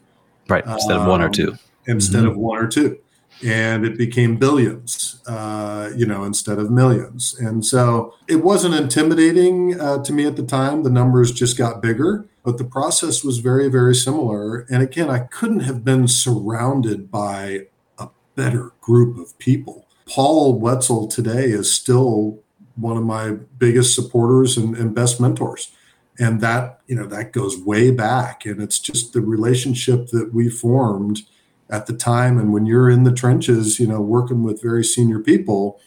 [0.49, 0.65] Right.
[0.65, 1.53] Instead of one or Um, two.
[1.87, 2.97] instead of one or two.
[3.43, 7.35] And it became billions, uh, you know, instead of millions.
[7.39, 10.83] And so it wasn't intimidating uh, to me at the time.
[10.83, 12.25] The numbers just got bigger.
[12.43, 14.65] But the process was very, very similar.
[14.69, 19.87] And again, I couldn't have been surrounded by a better group of people.
[20.07, 22.39] Paul Whetsell today is still
[22.75, 25.71] one of my biggest supporters and, and best mentors.
[26.19, 28.45] And that, you know, that goes way back.
[28.45, 31.21] And it's just the relationship that we formed
[31.69, 32.37] at the time.
[32.37, 35.79] And when you're in the trenches, you know, working with very senior people,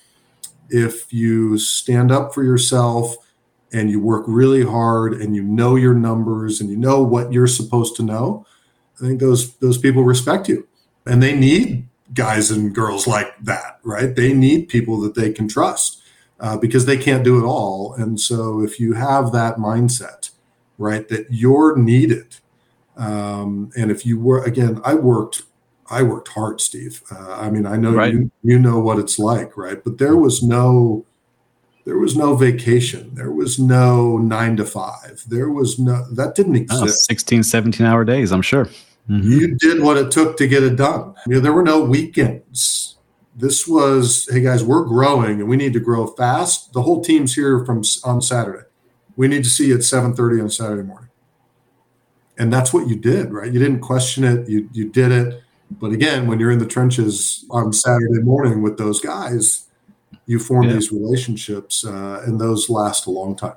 [0.69, 3.17] if you stand up for yourself
[3.73, 7.47] and you work really hard and you know your numbers and you know what you're
[7.47, 8.47] supposed to know,
[9.01, 10.67] I think those those people respect you.
[11.07, 14.15] And they need guys and girls like that, right?
[14.15, 16.03] They need people that they can trust
[16.41, 17.95] uh, because they can't do it all.
[17.95, 20.31] And so if you have that mindset,
[20.79, 22.37] right, that you're needed,
[22.97, 25.43] um, and if you were again, I worked
[25.89, 27.03] I worked hard, Steve.
[27.11, 28.13] Uh, I mean, I know right.
[28.13, 29.83] you you know what it's like, right?
[29.83, 31.05] But there was no
[31.87, 33.15] there was no vacation.
[33.15, 35.25] There was no nine to five.
[35.27, 36.83] There was no that didn't exist.
[36.83, 38.67] Oh, 16, 17 hour days, I'm sure.
[39.09, 39.33] Mm-hmm.
[39.33, 41.15] You did what it took to get it done.
[41.27, 42.97] You know, there were no weekends.
[43.37, 46.73] This was, hey guys, we're growing and we need to grow fast.
[46.73, 48.65] The whole team's here from on Saturday.
[49.15, 51.11] We need to see you at 7:30 on Saturday morning.
[52.39, 53.51] And that's what you did, right?
[53.51, 54.49] You didn't question it.
[54.49, 58.79] You you did it but again, when you're in the trenches on Saturday morning with
[58.79, 59.66] those guys,
[60.27, 60.75] you form yeah.
[60.75, 63.55] these relationships, uh, and those last a long time.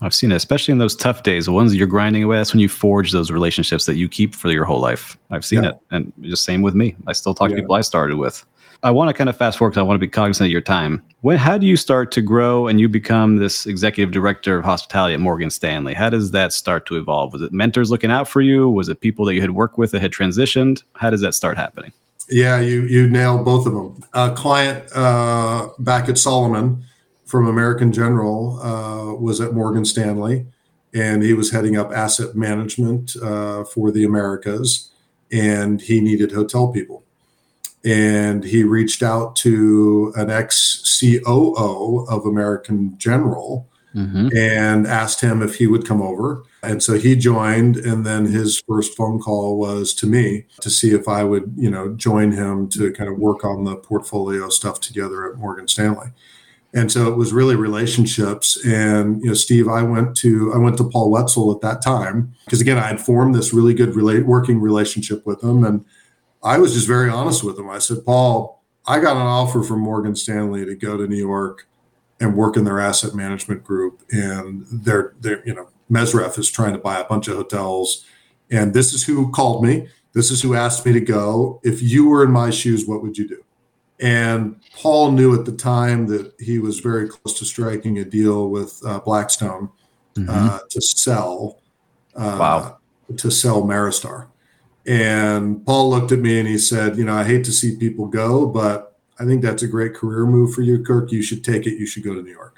[0.00, 2.36] I've seen it, especially in those tough days, the ones you're grinding away.
[2.36, 5.18] That's when you forge those relationships that you keep for your whole life.
[5.30, 5.70] I've seen yeah.
[5.70, 6.94] it, and just same with me.
[7.06, 7.56] I still talk yeah.
[7.56, 8.44] to people I started with.
[8.84, 10.60] I want to kind of fast forward because I want to be cognizant of your
[10.60, 11.02] time.
[11.22, 15.14] When, how do you start to grow and you become this executive director of hospitality
[15.14, 15.94] at Morgan Stanley?
[15.94, 17.32] How does that start to evolve?
[17.32, 18.70] Was it mentors looking out for you?
[18.70, 20.84] Was it people that you had worked with that had transitioned?
[20.94, 21.92] How does that start happening?
[22.30, 24.04] Yeah, you you nailed both of them.
[24.12, 26.84] A client uh, back at Salomon
[27.24, 30.46] from American General uh, was at Morgan Stanley,
[30.94, 34.90] and he was heading up asset management uh, for the Americas,
[35.32, 37.02] and he needed hotel people
[37.84, 44.28] and he reached out to an ex COO of American General mm-hmm.
[44.36, 46.42] and asked him if he would come over.
[46.62, 50.92] And so he joined, and then his first phone call was to me to see
[50.92, 54.80] if I would, you know, join him to kind of work on the portfolio stuff
[54.80, 56.08] together at Morgan Stanley.
[56.74, 58.58] And so it was really relationships.
[58.66, 62.34] And you know, Steve, I went to I went to Paul Whetsell at that time
[62.44, 65.84] because again, I had formed this really good working relationship with him and
[66.42, 67.68] I was just very honest with him.
[67.68, 71.66] I said, Paul, I got an offer from Morgan Stanley to go to New York
[72.20, 74.02] and work in their asset management group.
[74.10, 78.04] And they're, they're, you know, MSREF is trying to buy a bunch of hotels.
[78.50, 79.88] And this is who called me.
[80.12, 81.60] This is who asked me to go.
[81.62, 83.42] If you were in my shoes, what would you do?
[84.00, 88.48] And Paul knew at the time that he was very close to striking a deal
[88.48, 89.70] with uh, Blackstone
[90.14, 90.28] mm-hmm.
[90.30, 91.60] uh, to sell.
[92.14, 92.78] Uh, wow.
[93.16, 94.28] To sell MeriStar.
[94.86, 98.06] And Paul looked at me and he said, You know, I hate to see people
[98.06, 101.10] go, but I think that's a great career move for you, Kirk.
[101.10, 101.78] You should take it.
[101.78, 102.57] You should go to New York.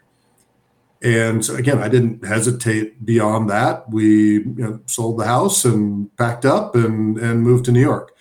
[1.03, 3.89] And so again, I didn't hesitate beyond that.
[3.91, 8.13] We you know, sold the house and packed up and and moved to New York.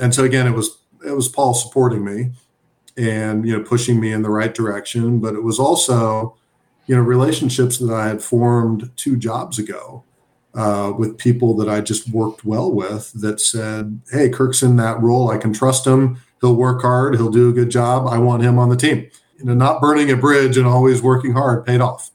[0.00, 2.32] And so again, it was it was Paul supporting me
[2.96, 6.36] and you know pushing me in the right direction, but it was also
[6.86, 10.04] you know relationships that I had formed two jobs ago
[10.54, 15.00] uh, with people that I just worked well with that said, Hey, Kirk's in that
[15.00, 15.30] role.
[15.30, 16.20] I can trust him.
[16.40, 17.14] He'll work hard.
[17.16, 18.06] He'll do a good job.
[18.06, 19.08] I want him on the team.
[19.38, 22.10] You know, not burning a bridge and always working hard paid off.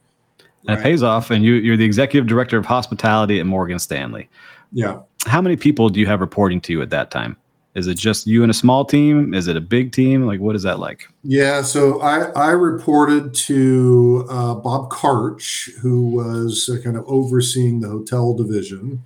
[0.67, 0.77] Right?
[0.77, 1.31] It pays off.
[1.31, 4.29] And you, you're the executive director of hospitality at Morgan Stanley.
[4.71, 4.99] Yeah.
[5.25, 7.37] How many people do you have reporting to you at that time?
[7.75, 9.35] Is it just you and a small team?
[9.35, 10.25] Is it a big team?
[10.25, 11.07] Like, what is that like?
[11.23, 17.81] Yeah, so I, I reported to uh, Bob Karch, who was uh, kind of overseeing
[17.81, 19.03] the hotel division.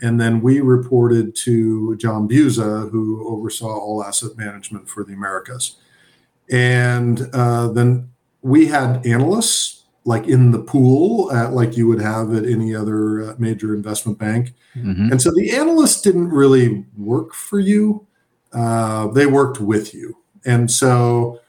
[0.00, 5.76] And then we reported to John Buza, who oversaw all asset management for the Americas.
[6.50, 12.34] And uh, then we had analysts like in the pool, at, like you would have
[12.34, 14.52] at any other uh, major investment bank.
[14.76, 15.12] Mm-hmm.
[15.12, 18.06] And so the analysts didn't really work for you
[18.54, 20.16] uh, they worked with you.
[20.46, 21.40] And so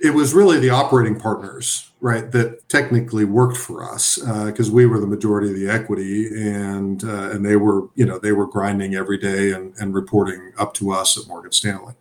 [0.00, 4.86] it was really the operating partners, right, that technically worked for us because uh, we
[4.86, 8.46] were the majority of the equity, and uh, and they were, you know, they were
[8.46, 11.94] grinding every day and, and reporting up to us at Morgan Stanley.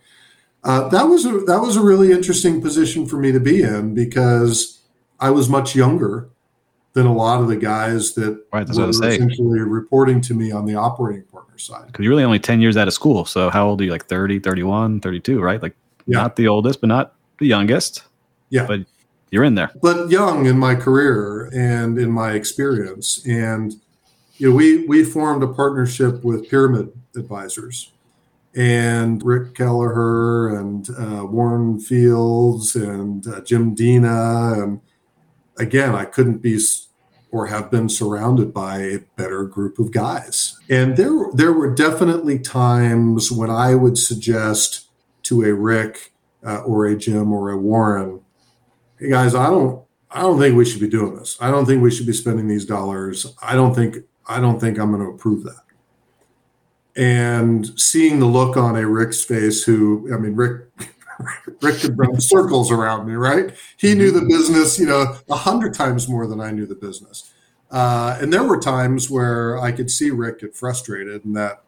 [0.63, 3.93] Uh, that was a that was a really interesting position for me to be in
[3.93, 4.78] because
[5.19, 6.29] I was much younger
[6.93, 10.75] than a lot of the guys that right, were essentially reporting to me on the
[10.75, 11.87] operating partner side.
[11.87, 13.25] Because you're really only 10 years out of school.
[13.25, 13.91] So how old are you?
[13.91, 15.61] Like 30, 31, 32, right?
[15.61, 15.75] Like
[16.07, 16.17] yeah.
[16.17, 18.03] not the oldest, but not the youngest.
[18.49, 18.65] Yeah.
[18.65, 18.81] But
[19.31, 19.71] you're in there.
[19.81, 23.25] But young in my career and in my experience.
[23.27, 23.75] And
[24.37, 27.91] you know, we we formed a partnership with Pyramid Advisors,
[28.55, 34.81] and Rick Kelleher and uh, Warren Fields and uh, Jim Dina, and
[35.59, 36.59] again, I couldn't be
[37.31, 40.57] or have been surrounded by a better group of guys.
[40.69, 44.87] And there there were definitely times when I would suggest
[45.23, 46.13] to a Rick
[46.45, 48.21] uh, or a Jim or a Warren,
[48.99, 51.37] hey guys, I don't I don't think we should be doing this.
[51.39, 53.35] I don't think we should be spending these dollars.
[53.41, 55.61] I don't think I don't think I'm going to approve that.
[56.95, 60.67] And seeing the look on a Rick's face, who I mean, Rick
[61.61, 63.53] Rick could run circles around me, right?
[63.77, 67.31] He knew the business, you know, a hundred times more than I knew the business.
[67.71, 71.63] Uh, and there were times where I could see Rick get frustrated and that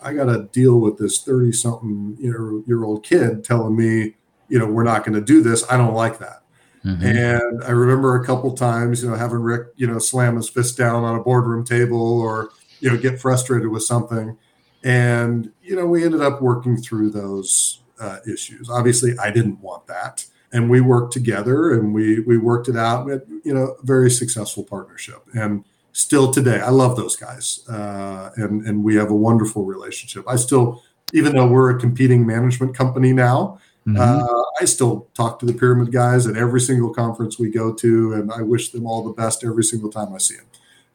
[0.00, 4.14] I got to deal with this 30 something year old kid telling me,
[4.48, 5.64] you know, we're not going to do this.
[5.70, 6.42] I don't like that.
[6.84, 7.06] Mm-hmm.
[7.06, 10.76] And I remember a couple times, you know, having Rick, you know, slam his fist
[10.76, 12.50] down on a boardroom table or,
[12.80, 14.36] you know, get frustrated with something.
[14.82, 18.68] And, you know, we ended up working through those uh, issues.
[18.68, 20.26] Obviously, I didn't want that.
[20.54, 23.06] And we worked together and we we worked it out.
[23.06, 25.20] We had, you know, a very successful partnership.
[25.34, 27.66] And still today, I love those guys.
[27.68, 30.24] Uh, and, and we have a wonderful relationship.
[30.28, 30.82] I still,
[31.14, 34.00] even though we're a competing management company now, Mm-hmm.
[34.00, 38.12] Uh, I still talk to the pyramid guys at every single conference we go to,
[38.14, 40.46] and I wish them all the best every single time I see them.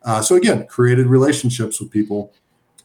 [0.03, 2.33] Uh, so again, created relationships with people.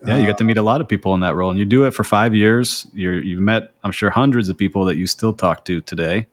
[0.04, 1.84] Yeah, you get to meet a lot of people in that role, and you do
[1.84, 2.86] it for five years.
[2.92, 6.26] You're, you've met, I'm sure, hundreds of people that you still talk to today.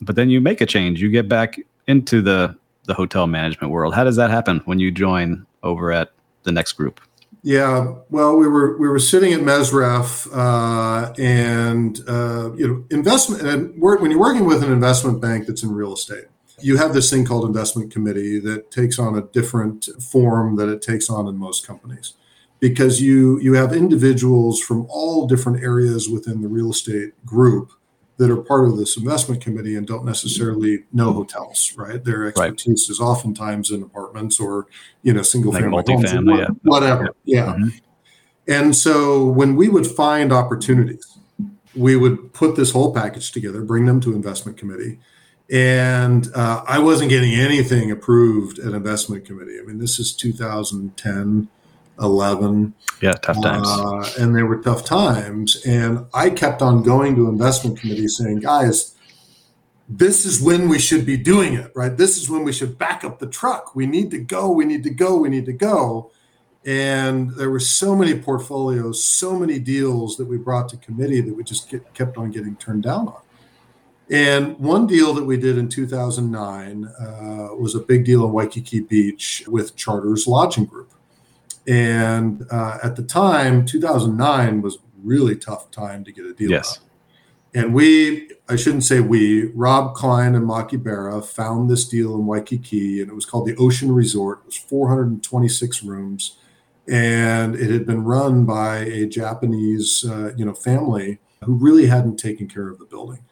[0.00, 1.02] But then you make a change.
[1.02, 3.94] You get back into the the hotel management world.
[3.94, 6.10] How does that happen when you join over at
[6.42, 7.00] the next group?
[7.44, 13.42] Yeah, well, we were we were sitting at MSREF, uh, and uh, you know, investment.
[13.42, 16.26] And when you're working with an investment bank that's in real estate,
[16.60, 20.82] you have this thing called investment committee that takes on a different form that it
[20.82, 22.14] takes on in most companies,
[22.62, 27.72] because you you have individuals from all different areas within the real estate group
[28.18, 32.04] that are part of this investment committee and don't necessarily know hotels, right?
[32.04, 32.92] Their expertise right.
[32.92, 34.68] is oftentimes in apartments or
[35.02, 36.46] you know single like family homes, yeah.
[36.62, 37.08] whatever.
[37.24, 37.46] Yeah.
[37.46, 37.68] Mm-hmm.
[38.46, 41.18] And so when we would find opportunities,
[41.74, 45.00] we would put this whole package together, bring them to investment committee.
[45.50, 49.58] And uh, I wasn't getting anything approved at investment committee.
[49.60, 51.48] I mean, this is 2010
[52.00, 52.74] 11.
[53.00, 53.68] Yeah, tough times.
[53.68, 55.64] Uh, and they were tough times.
[55.66, 58.96] And I kept on going to investment committee saying, guys,
[59.88, 61.96] this is when we should be doing it, right?
[61.96, 63.74] This is when we should back up the truck.
[63.74, 66.10] We need to go, we need to go, we need to go.
[66.64, 71.34] And there were so many portfolios, so many deals that we brought to committee that
[71.34, 73.20] we just get, kept on getting turned down on.
[74.10, 78.80] And one deal that we did in 2009 uh, was a big deal in Waikiki
[78.80, 80.92] Beach with Chartres Lodging Group.
[81.66, 86.50] And uh, at the time, 2009 was really tough time to get a deal.
[86.50, 86.78] Yes.
[86.78, 86.84] Out.
[87.54, 92.26] And we, I shouldn't say we, Rob Klein and Maki Bera found this deal in
[92.26, 94.40] Waikiki, and it was called the Ocean Resort.
[94.40, 96.38] It was 426 rooms,
[96.88, 102.16] and it had been run by a Japanese, uh, you know, family who really hadn't
[102.16, 103.22] taken care of the building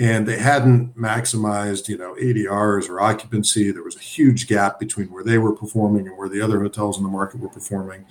[0.00, 3.70] and they hadn't maximized you know adrs or occupancy.
[3.70, 6.96] There was a huge gap between where they were performing and where the other hotels
[6.96, 8.06] in the market were performing.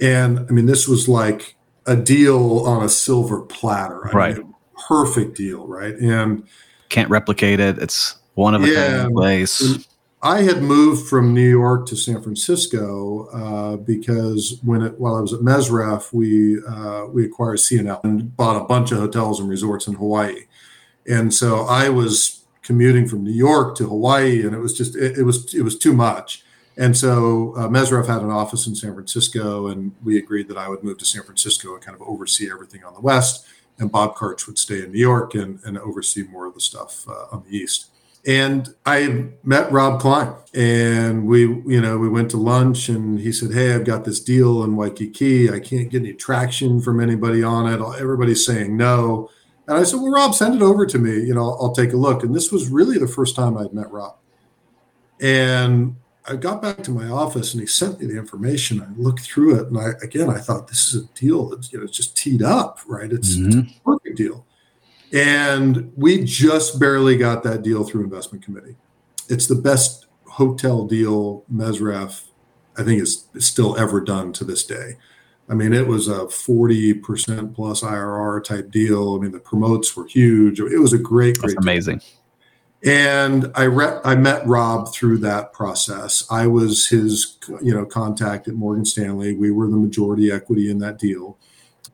[0.00, 4.08] And i mean this was like a deal on a silver platter.
[4.08, 4.36] I right.
[4.36, 4.54] mean,
[4.86, 5.94] perfect deal right?
[5.96, 6.46] And
[6.90, 7.78] can't replicate it.
[7.78, 9.86] It's one of a yeah, place.
[10.24, 15.20] I had moved from New York to San Francisco uh, because when it, while I
[15.20, 19.48] was at MSREF, we uh, we acquired CNL and bought a bunch of hotels and
[19.48, 20.42] resorts in Hawaii.
[21.08, 25.18] And so I was commuting from New York to Hawaii, and it was just it,
[25.18, 26.44] it was it was too much.
[26.76, 30.68] And so uh, MSREF had an office in San Francisco, and we agreed that I
[30.68, 33.46] would move to San Francisco and kind of oversee everything on the west,
[33.78, 37.06] and Bob Karch would stay in New York and, and oversee more of the stuff
[37.08, 37.86] uh, on the east.
[38.24, 43.32] And I met Rob Klein, and we, you know, we went to lunch, and he
[43.32, 45.50] said, "Hey, I've got this deal in Waikiki.
[45.50, 47.80] I can't get any traction from anybody on it.
[48.00, 49.28] Everybody's saying no."
[49.72, 51.12] And I said, Well, Rob, send it over to me.
[51.12, 52.22] You know, I'll take a look.
[52.22, 54.16] And this was really the first time I'd met Rob.
[55.20, 55.96] And
[56.28, 58.82] I got back to my office and he sent me the information.
[58.82, 61.78] I looked through it and I again I thought this is a deal that's you
[61.78, 63.10] know it's just teed up, right?
[63.10, 63.60] It's, mm-hmm.
[63.60, 64.46] it's a perfect deal.
[65.12, 68.76] And we just barely got that deal through investment committee.
[69.28, 72.28] It's the best hotel deal MSREF,
[72.78, 74.96] I think, is, is still ever done to this day.
[75.48, 79.16] I mean, it was a 40% plus IRR type deal.
[79.16, 80.60] I mean, the promotes were huge.
[80.60, 81.98] It was a great, great That's amazing.
[81.98, 82.08] Deal.
[82.84, 86.26] And I re- I met Rob through that process.
[86.30, 89.36] I was his you know contact at Morgan Stanley.
[89.36, 91.38] We were the majority equity in that deal.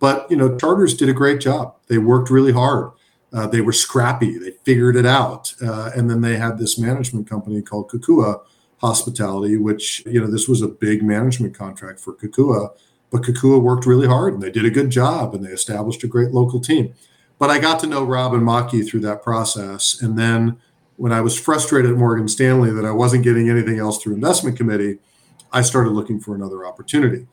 [0.01, 1.75] But you know, Chartres did a great job.
[1.89, 2.93] They worked really hard.
[3.35, 4.39] Uh, they were scrappy.
[4.39, 5.53] They figured it out.
[5.63, 8.41] Uh, and then they had this management company called Kokua
[8.79, 12.71] Hospitality, which you know this was a big management contract for Kokua.
[13.11, 16.09] But Kokua worked really hard and they did a good job and they established a
[16.09, 16.95] great local team.
[17.39, 20.01] But I got to know Rob and Maki through that process.
[20.03, 20.59] And then
[20.97, 24.57] when I was frustrated at Morgan Stanley that I wasn't getting anything else through investment
[24.57, 24.99] committee,
[25.53, 27.27] I started looking for another opportunity.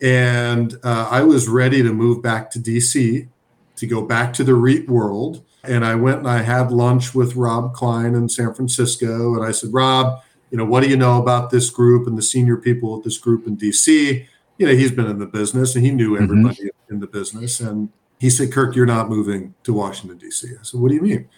[0.00, 3.28] And uh, I was ready to move back to DC
[3.76, 5.44] to go back to the REIT world.
[5.64, 9.34] And I went and I had lunch with Rob Klein in San Francisco.
[9.34, 12.22] And I said, Rob, you know, what do you know about this group and the
[12.22, 14.26] senior people at this group in DC?
[14.60, 16.24] You know, he's been in the business and he knew mm-hmm.
[16.24, 16.94] everybody mm-hmm.
[16.94, 17.60] in the business.
[17.60, 17.88] And
[18.18, 20.44] he said, Kirk, you're not moving to Washington, DC.
[20.44, 21.30] I said, What do you mean?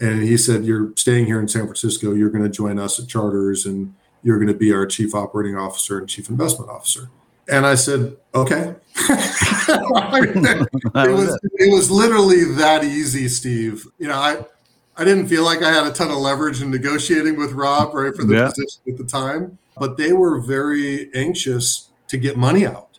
[0.00, 2.14] And he said, You're staying here in San Francisco.
[2.14, 5.54] You're going to join us at Chartres and you're going to be our chief operating
[5.54, 7.10] officer and chief investment officer.
[7.46, 8.74] And I said, okay.
[8.96, 13.86] it, was, it was literally that easy, Steve.
[13.98, 14.44] You know, I,
[14.96, 18.14] I didn't feel like I had a ton of leverage in negotiating with Rob, right,
[18.14, 18.48] for the yeah.
[18.48, 22.98] position at the time, but they were very anxious to get money out.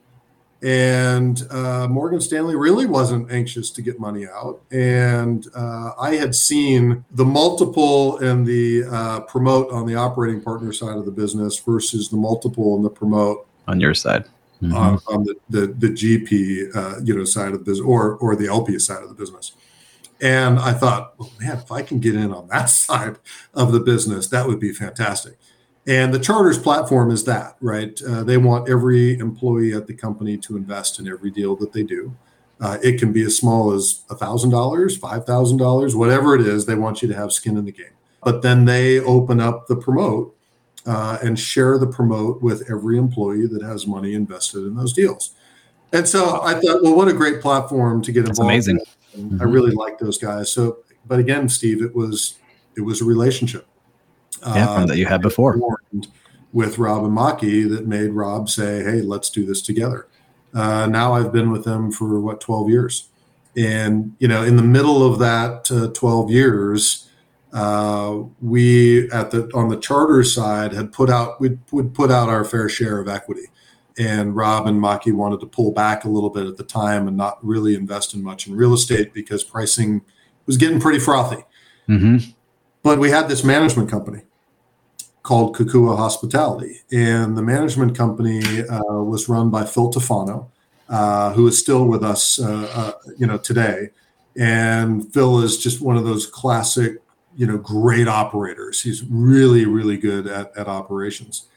[0.63, 4.61] And uh, Morgan Stanley really wasn't anxious to get money out.
[4.71, 10.73] And uh, I had seen the multiple and the uh, promote on the operating partner
[10.73, 14.25] side of the business versus the multiple and the promote on your side
[14.61, 14.73] mm-hmm.
[14.73, 18.35] on, on, the, the, the GP uh, you know side of the business or or
[18.35, 19.51] the LP side of the business.
[20.21, 23.17] And I thought, well, man, if I can get in on that side
[23.53, 25.37] of the business, that would be fantastic.
[25.85, 27.99] And the Chartres platform is that, right?
[28.01, 31.83] Uh, they want every employee at the company to invest in every deal that they
[31.83, 32.15] do.
[32.61, 34.49] Uh, it can be as small as $1,000,
[34.97, 36.65] $5,000, whatever it is.
[36.65, 37.87] They want you to have skin in the game.
[38.23, 40.33] But then they open up the promote
[40.85, 45.35] uh, and share the promote with every employee that has money invested in those deals.
[45.91, 48.39] And so I thought, well, what a great platform to get involved.
[48.39, 48.79] That's amazing.
[49.17, 49.41] Mm-hmm.
[49.41, 50.51] I really like those guys.
[50.51, 52.37] So, but again, Steve, it was
[52.75, 53.67] it was a relationship.
[54.45, 55.59] Yeah, uh, that you had before.
[56.51, 60.07] with Rob and Maki that made Rob say, "Hey, let's do this together."
[60.53, 63.09] Uh, now I've been with them for what twelve years,
[63.57, 67.09] and you know, in the middle of that uh, twelve years,
[67.53, 72.29] uh, we at the on the charter side had put out we would put out
[72.29, 73.47] our fair share of equity.
[73.95, 77.15] And rob and maki wanted to pull back a little bit at the time and
[77.15, 80.01] not really invest in much in real estate because pricing
[80.47, 81.43] was getting pretty frothy.
[81.87, 82.31] Mm-hmm.
[82.81, 84.21] but we had this management company
[85.23, 90.49] called Kokua Hospitality, and the management company uh, was run by Phil Tufano,
[90.89, 93.89] uh, who is still with us, uh, uh, you know, today.
[94.37, 96.99] And Phil is just one of those classic
[97.35, 98.81] you know great operators.
[98.81, 101.47] He's really really good at, at operations.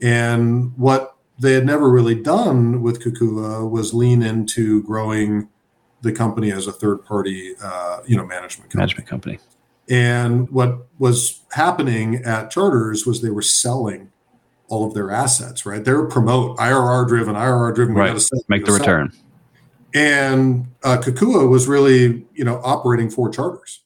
[0.00, 5.48] And what they had never really done with Kokua was lean into growing
[6.02, 8.80] the company as a third party uh, you know management company.
[8.80, 9.38] management company.
[9.90, 14.12] And what was happening at Chartres was they were selling
[14.68, 15.84] all of their assets, right?
[15.84, 17.94] They're promote IRR driven, IRR driven.
[17.96, 18.16] Right.
[18.48, 19.12] Make the return.
[19.92, 23.80] And uh, Kokua was really, you know, operating for Chartres.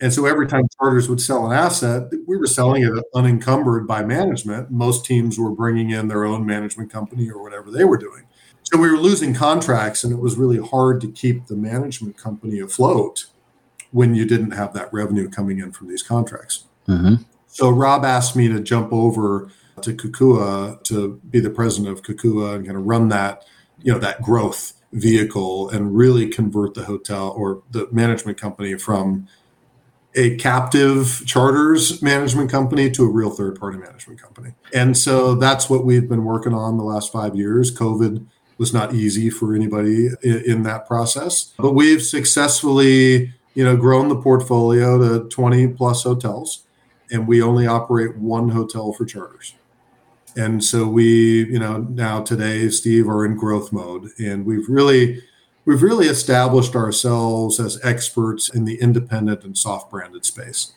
[0.00, 4.04] And so every time Chartres would sell an asset, we were selling it unencumbered by
[4.04, 4.70] management.
[4.70, 8.24] Most teams were bringing in their own management company or whatever they were doing.
[8.62, 12.60] So we were losing contracts, and it was really hard to keep the management company
[12.60, 13.26] afloat
[13.92, 16.64] when you didn't have that revenue coming in from these contracts.
[16.88, 17.22] Mm-hmm.
[17.46, 19.50] So Rob asked me to jump over
[19.82, 23.44] to Kokua to be the president of Kokua and kind of run that,
[23.82, 29.28] you know, that growth vehicle and really convert the hotel or the management company from
[30.14, 34.52] a captive Chartres management company to a real third party management company.
[34.74, 37.74] And so that's what we've been working on the last five years.
[37.74, 38.26] COVID
[38.58, 44.08] was not easy for anybody in, in that process, but we've successfully, you know, grown
[44.08, 46.64] the portfolio to 20 plus hotels
[47.10, 49.54] and we only operate one hotel for Chartres.
[50.34, 55.22] And so we, you know, now today, Steve, are in growth mode and we've really
[55.64, 60.72] we've really established ourselves as experts in the independent and soft branded space.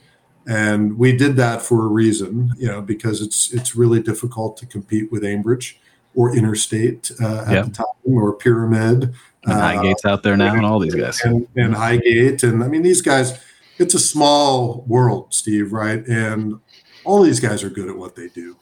[0.47, 4.65] And we did that for a reason, you know, because it's it's really difficult to
[4.65, 5.77] compete with Aimbridge
[6.13, 9.13] or Interstate uh, at the time or Pyramid.
[9.45, 11.21] And Highgate's uh, out there now, and all these guys.
[11.21, 13.39] And, and Highgate, and I mean these guys.
[13.77, 16.05] It's a small world, Steve, right?
[16.07, 16.59] And
[17.03, 18.55] all these guys are good at what they do,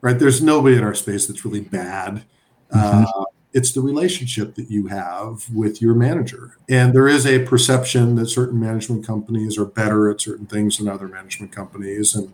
[0.00, 0.18] right?
[0.18, 2.24] There's nobody in our space that's really bad.
[2.72, 3.04] Mm-hmm.
[3.04, 6.56] Uh, it's the relationship that you have with your manager.
[6.68, 10.88] And there is a perception that certain management companies are better at certain things than
[10.88, 12.14] other management companies.
[12.14, 12.32] And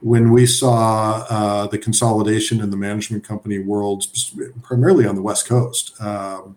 [0.00, 4.06] when we saw uh, the consolidation in the management company world,
[4.62, 6.56] primarily on the West Coast, um,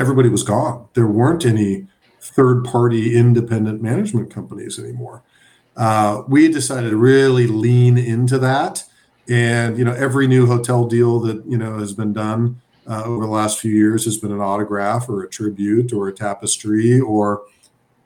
[0.00, 0.88] everybody was gone.
[0.94, 1.86] There weren't any
[2.20, 5.22] third party independent management companies anymore.
[5.76, 8.84] Uh, we decided to really lean into that.
[9.28, 13.24] And, you know, every new hotel deal that, you know, has been done uh, over
[13.24, 17.42] the last few years has been an autograph or a tribute or a tapestry or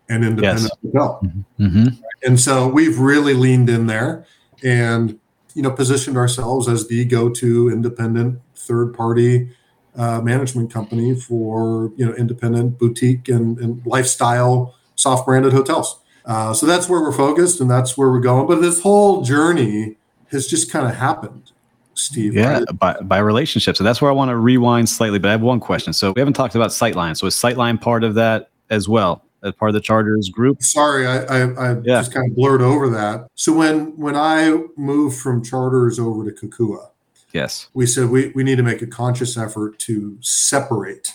[0.09, 0.93] an independent yes.
[0.93, 1.21] hotel.
[1.25, 1.67] Mm-hmm.
[1.67, 1.89] mm-hmm.
[2.27, 4.27] And so we've really leaned in there
[4.63, 5.19] and
[5.55, 9.51] you know positioned ourselves as the go-to independent third-party
[9.97, 16.01] uh, management company for you know independent boutique and, and lifestyle soft branded hotels.
[16.25, 18.47] Uh, so that's where we're focused and that's where we're going.
[18.47, 19.97] But this whole journey
[20.31, 21.53] has just kind of happened
[21.95, 22.35] Steve.
[22.35, 22.79] Yeah, right?
[22.79, 23.79] by, by relationships.
[23.79, 25.19] So that's where I want to rewind slightly.
[25.19, 25.93] But I have one question.
[25.93, 27.17] So we haven't talked about Sightline.
[27.17, 29.23] So is Sightline part of that as well?
[29.43, 30.63] As part of the Chartres group?
[30.63, 32.01] Sorry, I, I, I yeah.
[32.01, 33.27] just kind of blurred over that.
[33.35, 36.89] So when when I moved from Chartres over to Kokua,
[37.35, 41.12] yes, we said we, we need to make a conscious effort to separate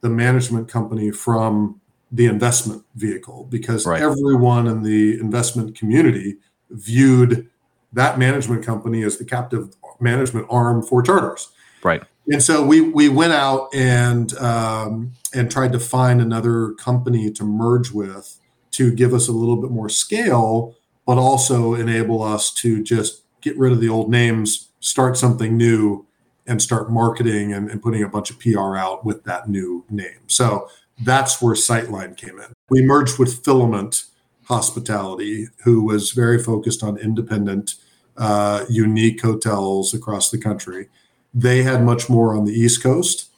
[0.00, 4.00] the management company from the investment vehicle because right.
[4.00, 6.36] everyone in the investment community
[6.70, 7.48] viewed
[7.92, 11.48] that management company as the captive management arm for Chartres.
[11.82, 12.02] Right.
[12.30, 17.44] And so we we went out and um, and tried to find another company to
[17.44, 18.38] merge with
[18.72, 23.58] to give us a little bit more scale, but also enable us to just get
[23.58, 26.06] rid of the old names, start something new,
[26.46, 30.20] and start marketing and, and putting a bunch of PR out with that new name.
[30.26, 30.68] So
[31.04, 32.52] that's where Sightline came in.
[32.70, 34.04] We merged with Filament
[34.44, 37.74] Hospitality, who was very focused on independent
[38.16, 40.88] uh, unique hotels across the country.
[41.34, 43.30] They had much more on the East Coast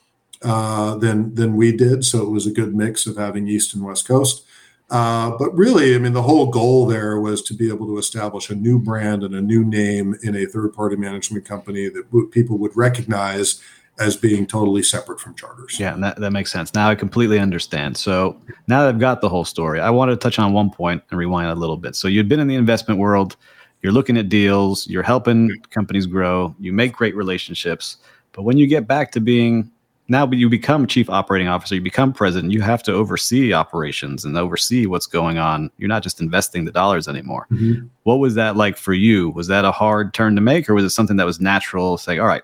[0.43, 3.85] uh, than than we did, so it was a good mix of having East and
[3.85, 4.45] West Coast.
[4.91, 8.51] Uh, but really, I mean, the whole goal there was to be able to establish
[8.51, 12.29] a new brand and a new name in a third party management company that w-
[12.29, 13.63] people would recognize
[14.01, 15.79] as being totally separate from Chartres.
[15.79, 16.75] Yeah, and that, that makes sense.
[16.75, 17.97] Now I completely understand.
[17.97, 21.03] So now that I've got the whole story, I wanted to touch on one point
[21.11, 21.95] and rewind a little bit.
[21.95, 23.37] So you'd been in the investment world
[23.83, 27.97] you're looking at deals, you're helping companies grow, you make great relationships.
[28.33, 29.71] But when you get back to being
[30.11, 34.37] now you become chief operating officer, you become president, you have to oversee operations and
[34.37, 35.71] oversee what's going on.
[35.79, 37.47] You're not just investing the dollars anymore.
[37.53, 37.87] Mm-hmm.
[38.03, 39.31] What was that like for you?
[39.31, 41.97] Was that a hard turn to make, or was it something that was natural?
[41.97, 42.43] Say, all right,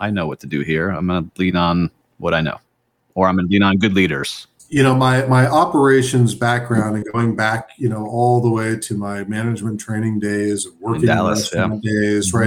[0.00, 0.90] I know what to do here.
[0.90, 2.58] I'm going to lean on what I know,
[3.14, 7.04] or I'm going to lean on good leaders you know my my operations background and
[7.12, 11.52] going back you know all the way to my management training days working in Dallas,
[11.54, 11.68] yeah.
[11.82, 12.38] days mm-hmm.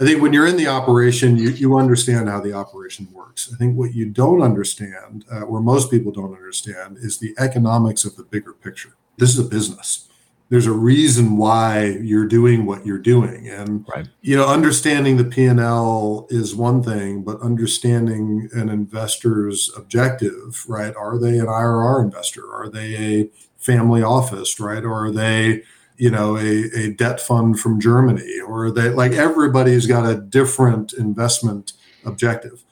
[0.00, 3.52] I think when you're in the operation you, you understand how the operation works.
[3.52, 8.04] I think what you don't understand uh, or most people don't understand is the economics
[8.04, 8.94] of the bigger picture.
[9.16, 10.08] This is a business.
[10.50, 13.48] There's a reason why you're doing what you're doing.
[13.48, 14.08] And right.
[14.22, 20.94] you know understanding the p&l is one thing but understanding an investor's objective right?
[20.96, 22.52] Are they an irr investor?
[22.52, 24.84] Are they a family office right?
[24.84, 25.62] Or are they
[25.98, 30.92] you know a, a debt fund from germany or they like everybody's got a different
[30.94, 31.74] investment
[32.04, 32.64] objective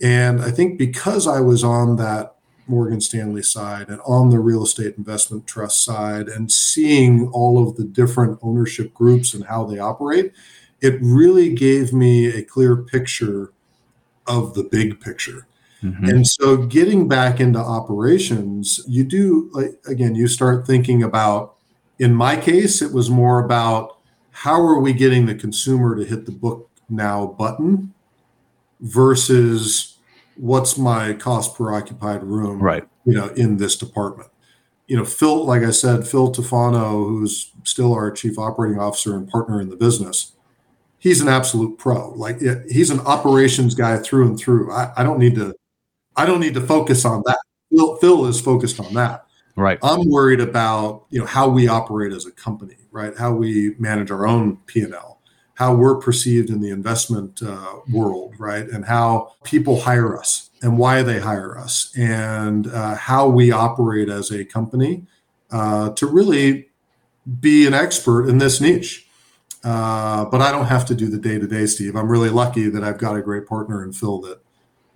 [0.00, 2.36] and i think because i was on that
[2.68, 7.76] Morgan Stanley side and on the real estate investment trust side and seeing all of
[7.76, 10.32] the different ownership groups and how they operate,
[10.80, 13.52] it really gave me a clear picture
[14.26, 15.46] of the big picture.
[15.82, 16.04] Mm-hmm.
[16.04, 21.51] And so getting back into operations, you do like again, you start thinking about
[22.02, 23.98] in my case, it was more about
[24.32, 27.94] how are we getting the consumer to hit the book now button
[28.80, 29.98] versus
[30.36, 32.84] what's my cost per occupied room right.
[33.04, 34.28] you know in this department.
[34.88, 39.28] You know phil like i said phil Tufano who's still our chief operating officer and
[39.28, 40.32] partner in the business
[40.98, 42.10] he's an absolute pro.
[42.10, 44.72] Like he's an operations guy through and through.
[44.72, 45.54] I, I don't need to
[46.16, 47.38] i don't need to focus on that.
[47.70, 49.26] Phil, phil is focused on that
[49.56, 53.74] right i'm worried about you know how we operate as a company right how we
[53.78, 55.12] manage our own p&l
[55.54, 58.68] how we're perceived in the investment uh, world, right?
[58.68, 64.08] And how people hire us and why they hire us and uh, how we operate
[64.08, 65.04] as a company
[65.52, 66.68] uh, to really
[67.40, 69.06] be an expert in this niche.
[69.62, 71.94] Uh, but I don't have to do the day to day, Steve.
[71.94, 74.40] I'm really lucky that I've got a great partner in Phil that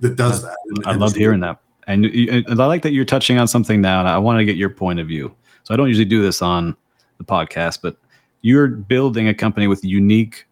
[0.01, 0.57] that does that.
[0.67, 4.01] And, I love hearing that, and, and I like that you're touching on something now,
[4.01, 5.35] and I want to get your point of view.
[5.65, 6.77] So I don't usually do this on
[7.19, 7.97] the podcast, but
[8.43, 10.47] you're building a company with unique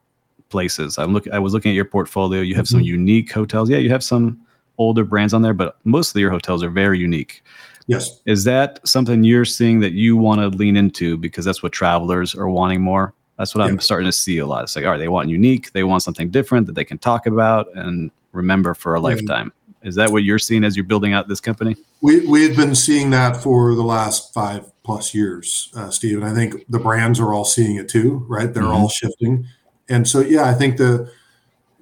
[0.49, 0.99] places.
[0.99, 1.29] I'm look.
[1.29, 2.41] I was looking at your portfolio.
[2.41, 2.79] You have mm-hmm.
[2.79, 3.71] some unique hotels.
[3.71, 4.41] Yeah, you have some
[4.79, 7.43] older brands on there, but most of your hotels are very unique.
[7.87, 8.21] Yes.
[8.25, 12.35] Is that something you're seeing that you want to lean into because that's what travelers
[12.35, 13.13] are wanting more?
[13.37, 14.63] That's what I'm starting to see a lot.
[14.63, 17.27] It's like, all right, they want unique, they want something different that they can talk
[17.27, 19.53] about and remember for a lifetime.
[19.85, 21.77] Is that what you're seeing as you're building out this company?
[22.01, 26.35] We we've been seeing that for the last five plus years, uh, Steve, and I
[26.35, 28.53] think the brands are all seeing it too, right?
[28.53, 28.73] They're mm-hmm.
[28.73, 29.47] all shifting,
[29.89, 31.13] and so yeah, I think the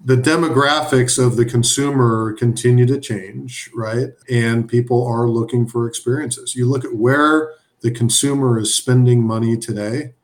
[0.05, 4.09] the demographics of the consumer continue to change, right?
[4.29, 6.57] And people are looking for experiences.
[6.57, 10.15] You look at where the consumer is spending money today,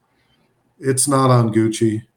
[0.81, 2.08] it's not on Gucci,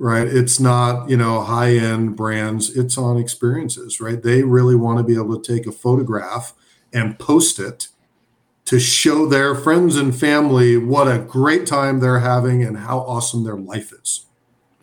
[0.00, 0.26] right?
[0.26, 4.20] It's not, you know, high end brands, it's on experiences, right?
[4.20, 6.52] They really want to be able to take a photograph
[6.92, 7.86] and post it
[8.64, 13.44] to show their friends and family what a great time they're having and how awesome
[13.44, 14.26] their life is.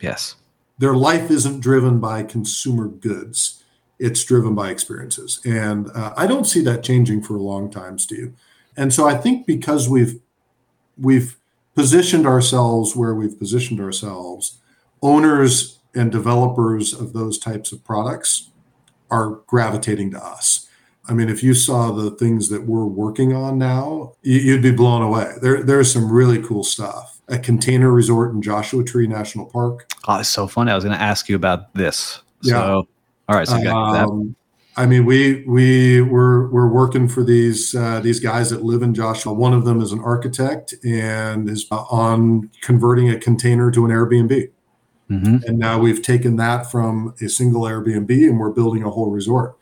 [0.00, 0.36] Yes
[0.78, 3.62] their life isn't driven by consumer goods
[3.98, 7.98] it's driven by experiences and uh, i don't see that changing for a long time
[7.98, 8.32] steve
[8.76, 10.20] and so i think because we've
[10.96, 11.36] we've
[11.74, 14.58] positioned ourselves where we've positioned ourselves
[15.02, 18.50] owners and developers of those types of products
[19.10, 20.68] are gravitating to us
[21.06, 25.02] i mean if you saw the things that we're working on now you'd be blown
[25.02, 29.90] away there, there's some really cool stuff a container resort in Joshua Tree National Park.
[30.06, 30.72] Oh, it's so funny.
[30.72, 32.22] I was going to ask you about this.
[32.42, 32.54] Yeah.
[32.54, 32.88] So,
[33.28, 33.46] all right.
[33.46, 34.34] So um,
[34.76, 38.94] I mean, we we we're we're working for these uh, these guys that live in
[38.94, 39.32] Joshua.
[39.32, 44.50] One of them is an architect and is on converting a container to an Airbnb.
[45.10, 45.38] Mm-hmm.
[45.46, 49.56] And now we've taken that from a single Airbnb and we're building a whole resort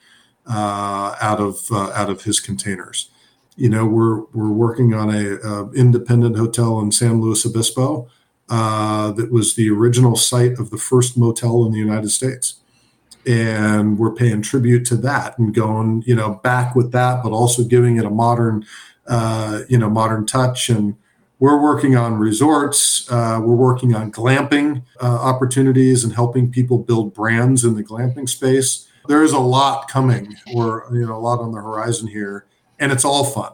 [0.48, 3.10] uh, out of uh, out of his containers
[3.56, 8.08] you know we're we're working on a, a independent hotel in San Luis Obispo
[8.48, 12.60] uh, that was the original site of the first motel in the United States,
[13.26, 17.64] and we're paying tribute to that and going you know back with that, but also
[17.64, 18.64] giving it a modern
[19.08, 20.96] uh, you know modern touch and.
[21.38, 23.10] We're working on resorts.
[23.10, 28.28] Uh, we're working on glamping uh, opportunities and helping people build brands in the glamping
[28.28, 28.88] space.
[29.06, 32.46] There is a lot coming, or you know, a lot on the horizon here
[32.78, 33.52] and it's all fun.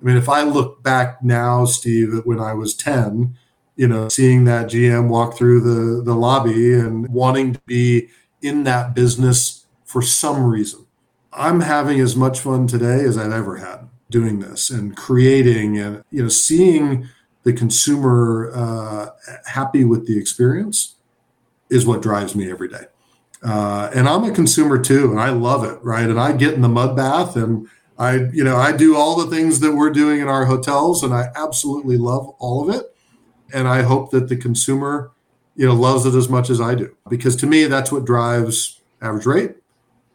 [0.00, 3.36] I mean, if I look back now, Steve, when I was 10,
[3.76, 8.08] you know, seeing that GM walk through the, the lobby and wanting to be
[8.42, 10.86] in that business for some reason,
[11.32, 16.04] I'm having as much fun today as I've ever had doing this and creating and,
[16.10, 17.08] you know, seeing
[17.44, 19.10] the consumer uh,
[19.46, 20.96] happy with the experience
[21.70, 22.84] is what drives me every day.
[23.42, 26.08] Uh, and I'm a consumer too, and I love it, right?
[26.08, 27.68] And I get in the mud bath and
[27.98, 31.14] I, you know, I do all the things that we're doing in our hotels, and
[31.14, 32.86] I absolutely love all of it.
[33.52, 35.12] And I hope that the consumer,
[35.54, 38.80] you know, loves it as much as I do, because to me, that's what drives
[39.00, 39.52] average rate,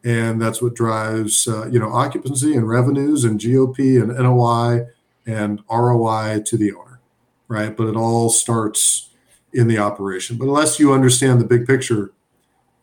[0.04, 4.86] and that's what drives, uh, you know, occupancy and revenues and GOP and NOI
[5.26, 6.89] and ROI to the owner,
[7.50, 7.76] right?
[7.76, 9.10] But it all starts
[9.52, 10.38] in the operation.
[10.38, 12.14] But unless you understand the big picture,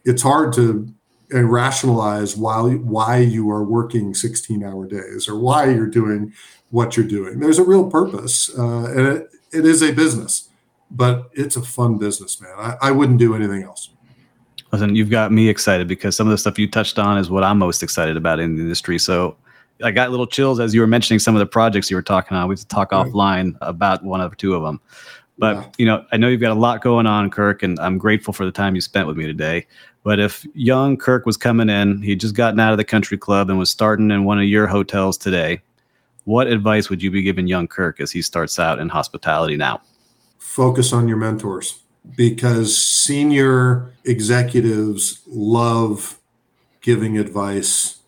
[0.05, 0.93] it's hard to
[1.31, 6.33] and rationalize why why you are working 16 hour days or why you're doing
[6.71, 10.49] what you're doing there's a real purpose uh, and it, it is a business
[10.91, 13.91] but it's a fun business man I, I wouldn't do anything else
[14.73, 17.43] listen you've got me excited because some of the stuff you touched on is what
[17.43, 19.37] i'm most excited about in the industry so
[19.83, 22.37] i got little chills as you were mentioning some of the projects you were talking
[22.37, 22.49] on.
[22.49, 23.07] We have to talk right.
[23.07, 24.81] offline about one or two of them
[25.39, 28.33] but you know i know you've got a lot going on kirk and i'm grateful
[28.33, 29.67] for the time you spent with me today.
[30.07, 33.51] But if young Kirk was coming in, he'd just gotten out of the country club
[33.51, 35.63] and was starting in one of your hotels today,
[36.23, 39.83] what advice would you be giving young Kirk as he starts out in hospitality now?
[40.39, 41.81] Focus on your mentors
[42.15, 46.21] because senior executives love
[46.83, 47.99] giving advice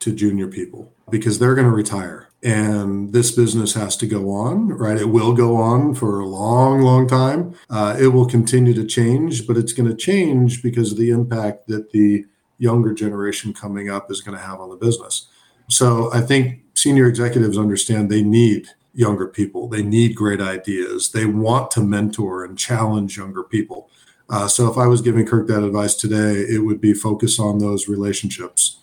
[0.00, 4.68] to junior people because they're going to retire and this business has to go on,
[4.68, 4.96] right?
[4.96, 7.54] It will go on for a long, long time.
[7.68, 11.66] Uh, it will continue to change, but it's going to change because of the impact
[11.66, 12.26] that the
[12.58, 15.26] younger generation coming up is going to have on the business.
[15.68, 21.26] So I think senior executives understand they need younger people, they need great ideas, they
[21.26, 23.90] want to mentor and challenge younger people.
[24.30, 27.58] Uh, so if I was giving Kirk that advice today, it would be focus on
[27.58, 28.78] those relationships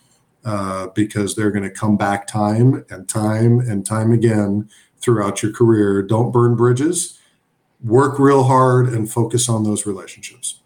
[0.46, 4.70] Uh, because they're going to come back time and time and time again
[5.00, 6.02] throughout your career.
[6.02, 7.18] Don't burn bridges.
[7.82, 10.60] Work real hard and focus on those relationships.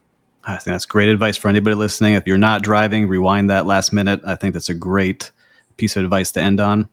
[0.44, 2.12] I think that's great advice for anybody listening.
[2.12, 4.20] If you're not driving, rewind that last minute.
[4.26, 5.30] I think that's a great
[5.78, 6.86] piece of advice to end on.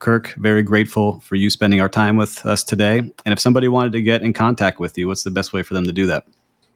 [0.00, 2.98] Kirk, very grateful for you spending our time with us today.
[2.98, 5.74] And if somebody wanted to get in contact with you, what's the best way for
[5.74, 6.26] them to do that?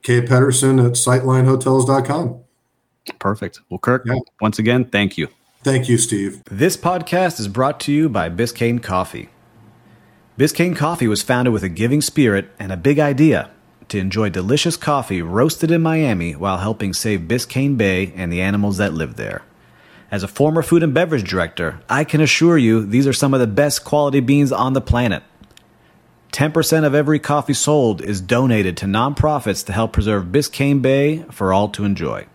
[0.04, 0.20] K.
[0.20, 2.38] Peterson at sightlinehotels.com.
[3.18, 3.62] Perfect.
[3.68, 4.14] Well, Kirk, yeah.
[4.40, 5.26] once again, thank you.
[5.66, 6.42] Thank you, Steve.
[6.48, 9.30] This podcast is brought to you by Biscayne Coffee.
[10.38, 13.50] Biscayne Coffee was founded with a giving spirit and a big idea
[13.88, 18.76] to enjoy delicious coffee roasted in Miami while helping save Biscayne Bay and the animals
[18.76, 19.42] that live there.
[20.08, 23.40] As a former food and beverage director, I can assure you these are some of
[23.40, 25.24] the best quality beans on the planet.
[26.30, 31.52] 10% of every coffee sold is donated to nonprofits to help preserve Biscayne Bay for
[31.52, 32.28] all to enjoy.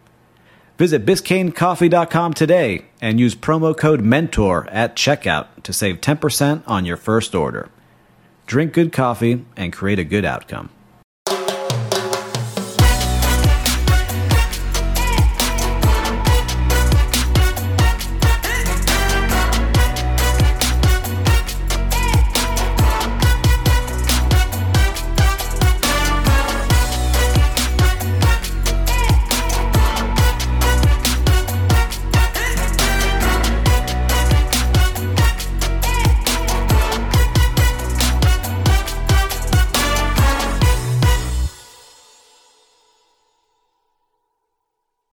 [0.82, 6.98] Visit biscaynecoffee.com today and use promo code MENTOR at checkout to save 10% on your
[6.98, 7.70] first order.
[8.48, 10.72] Drink good coffee and create a good outcome.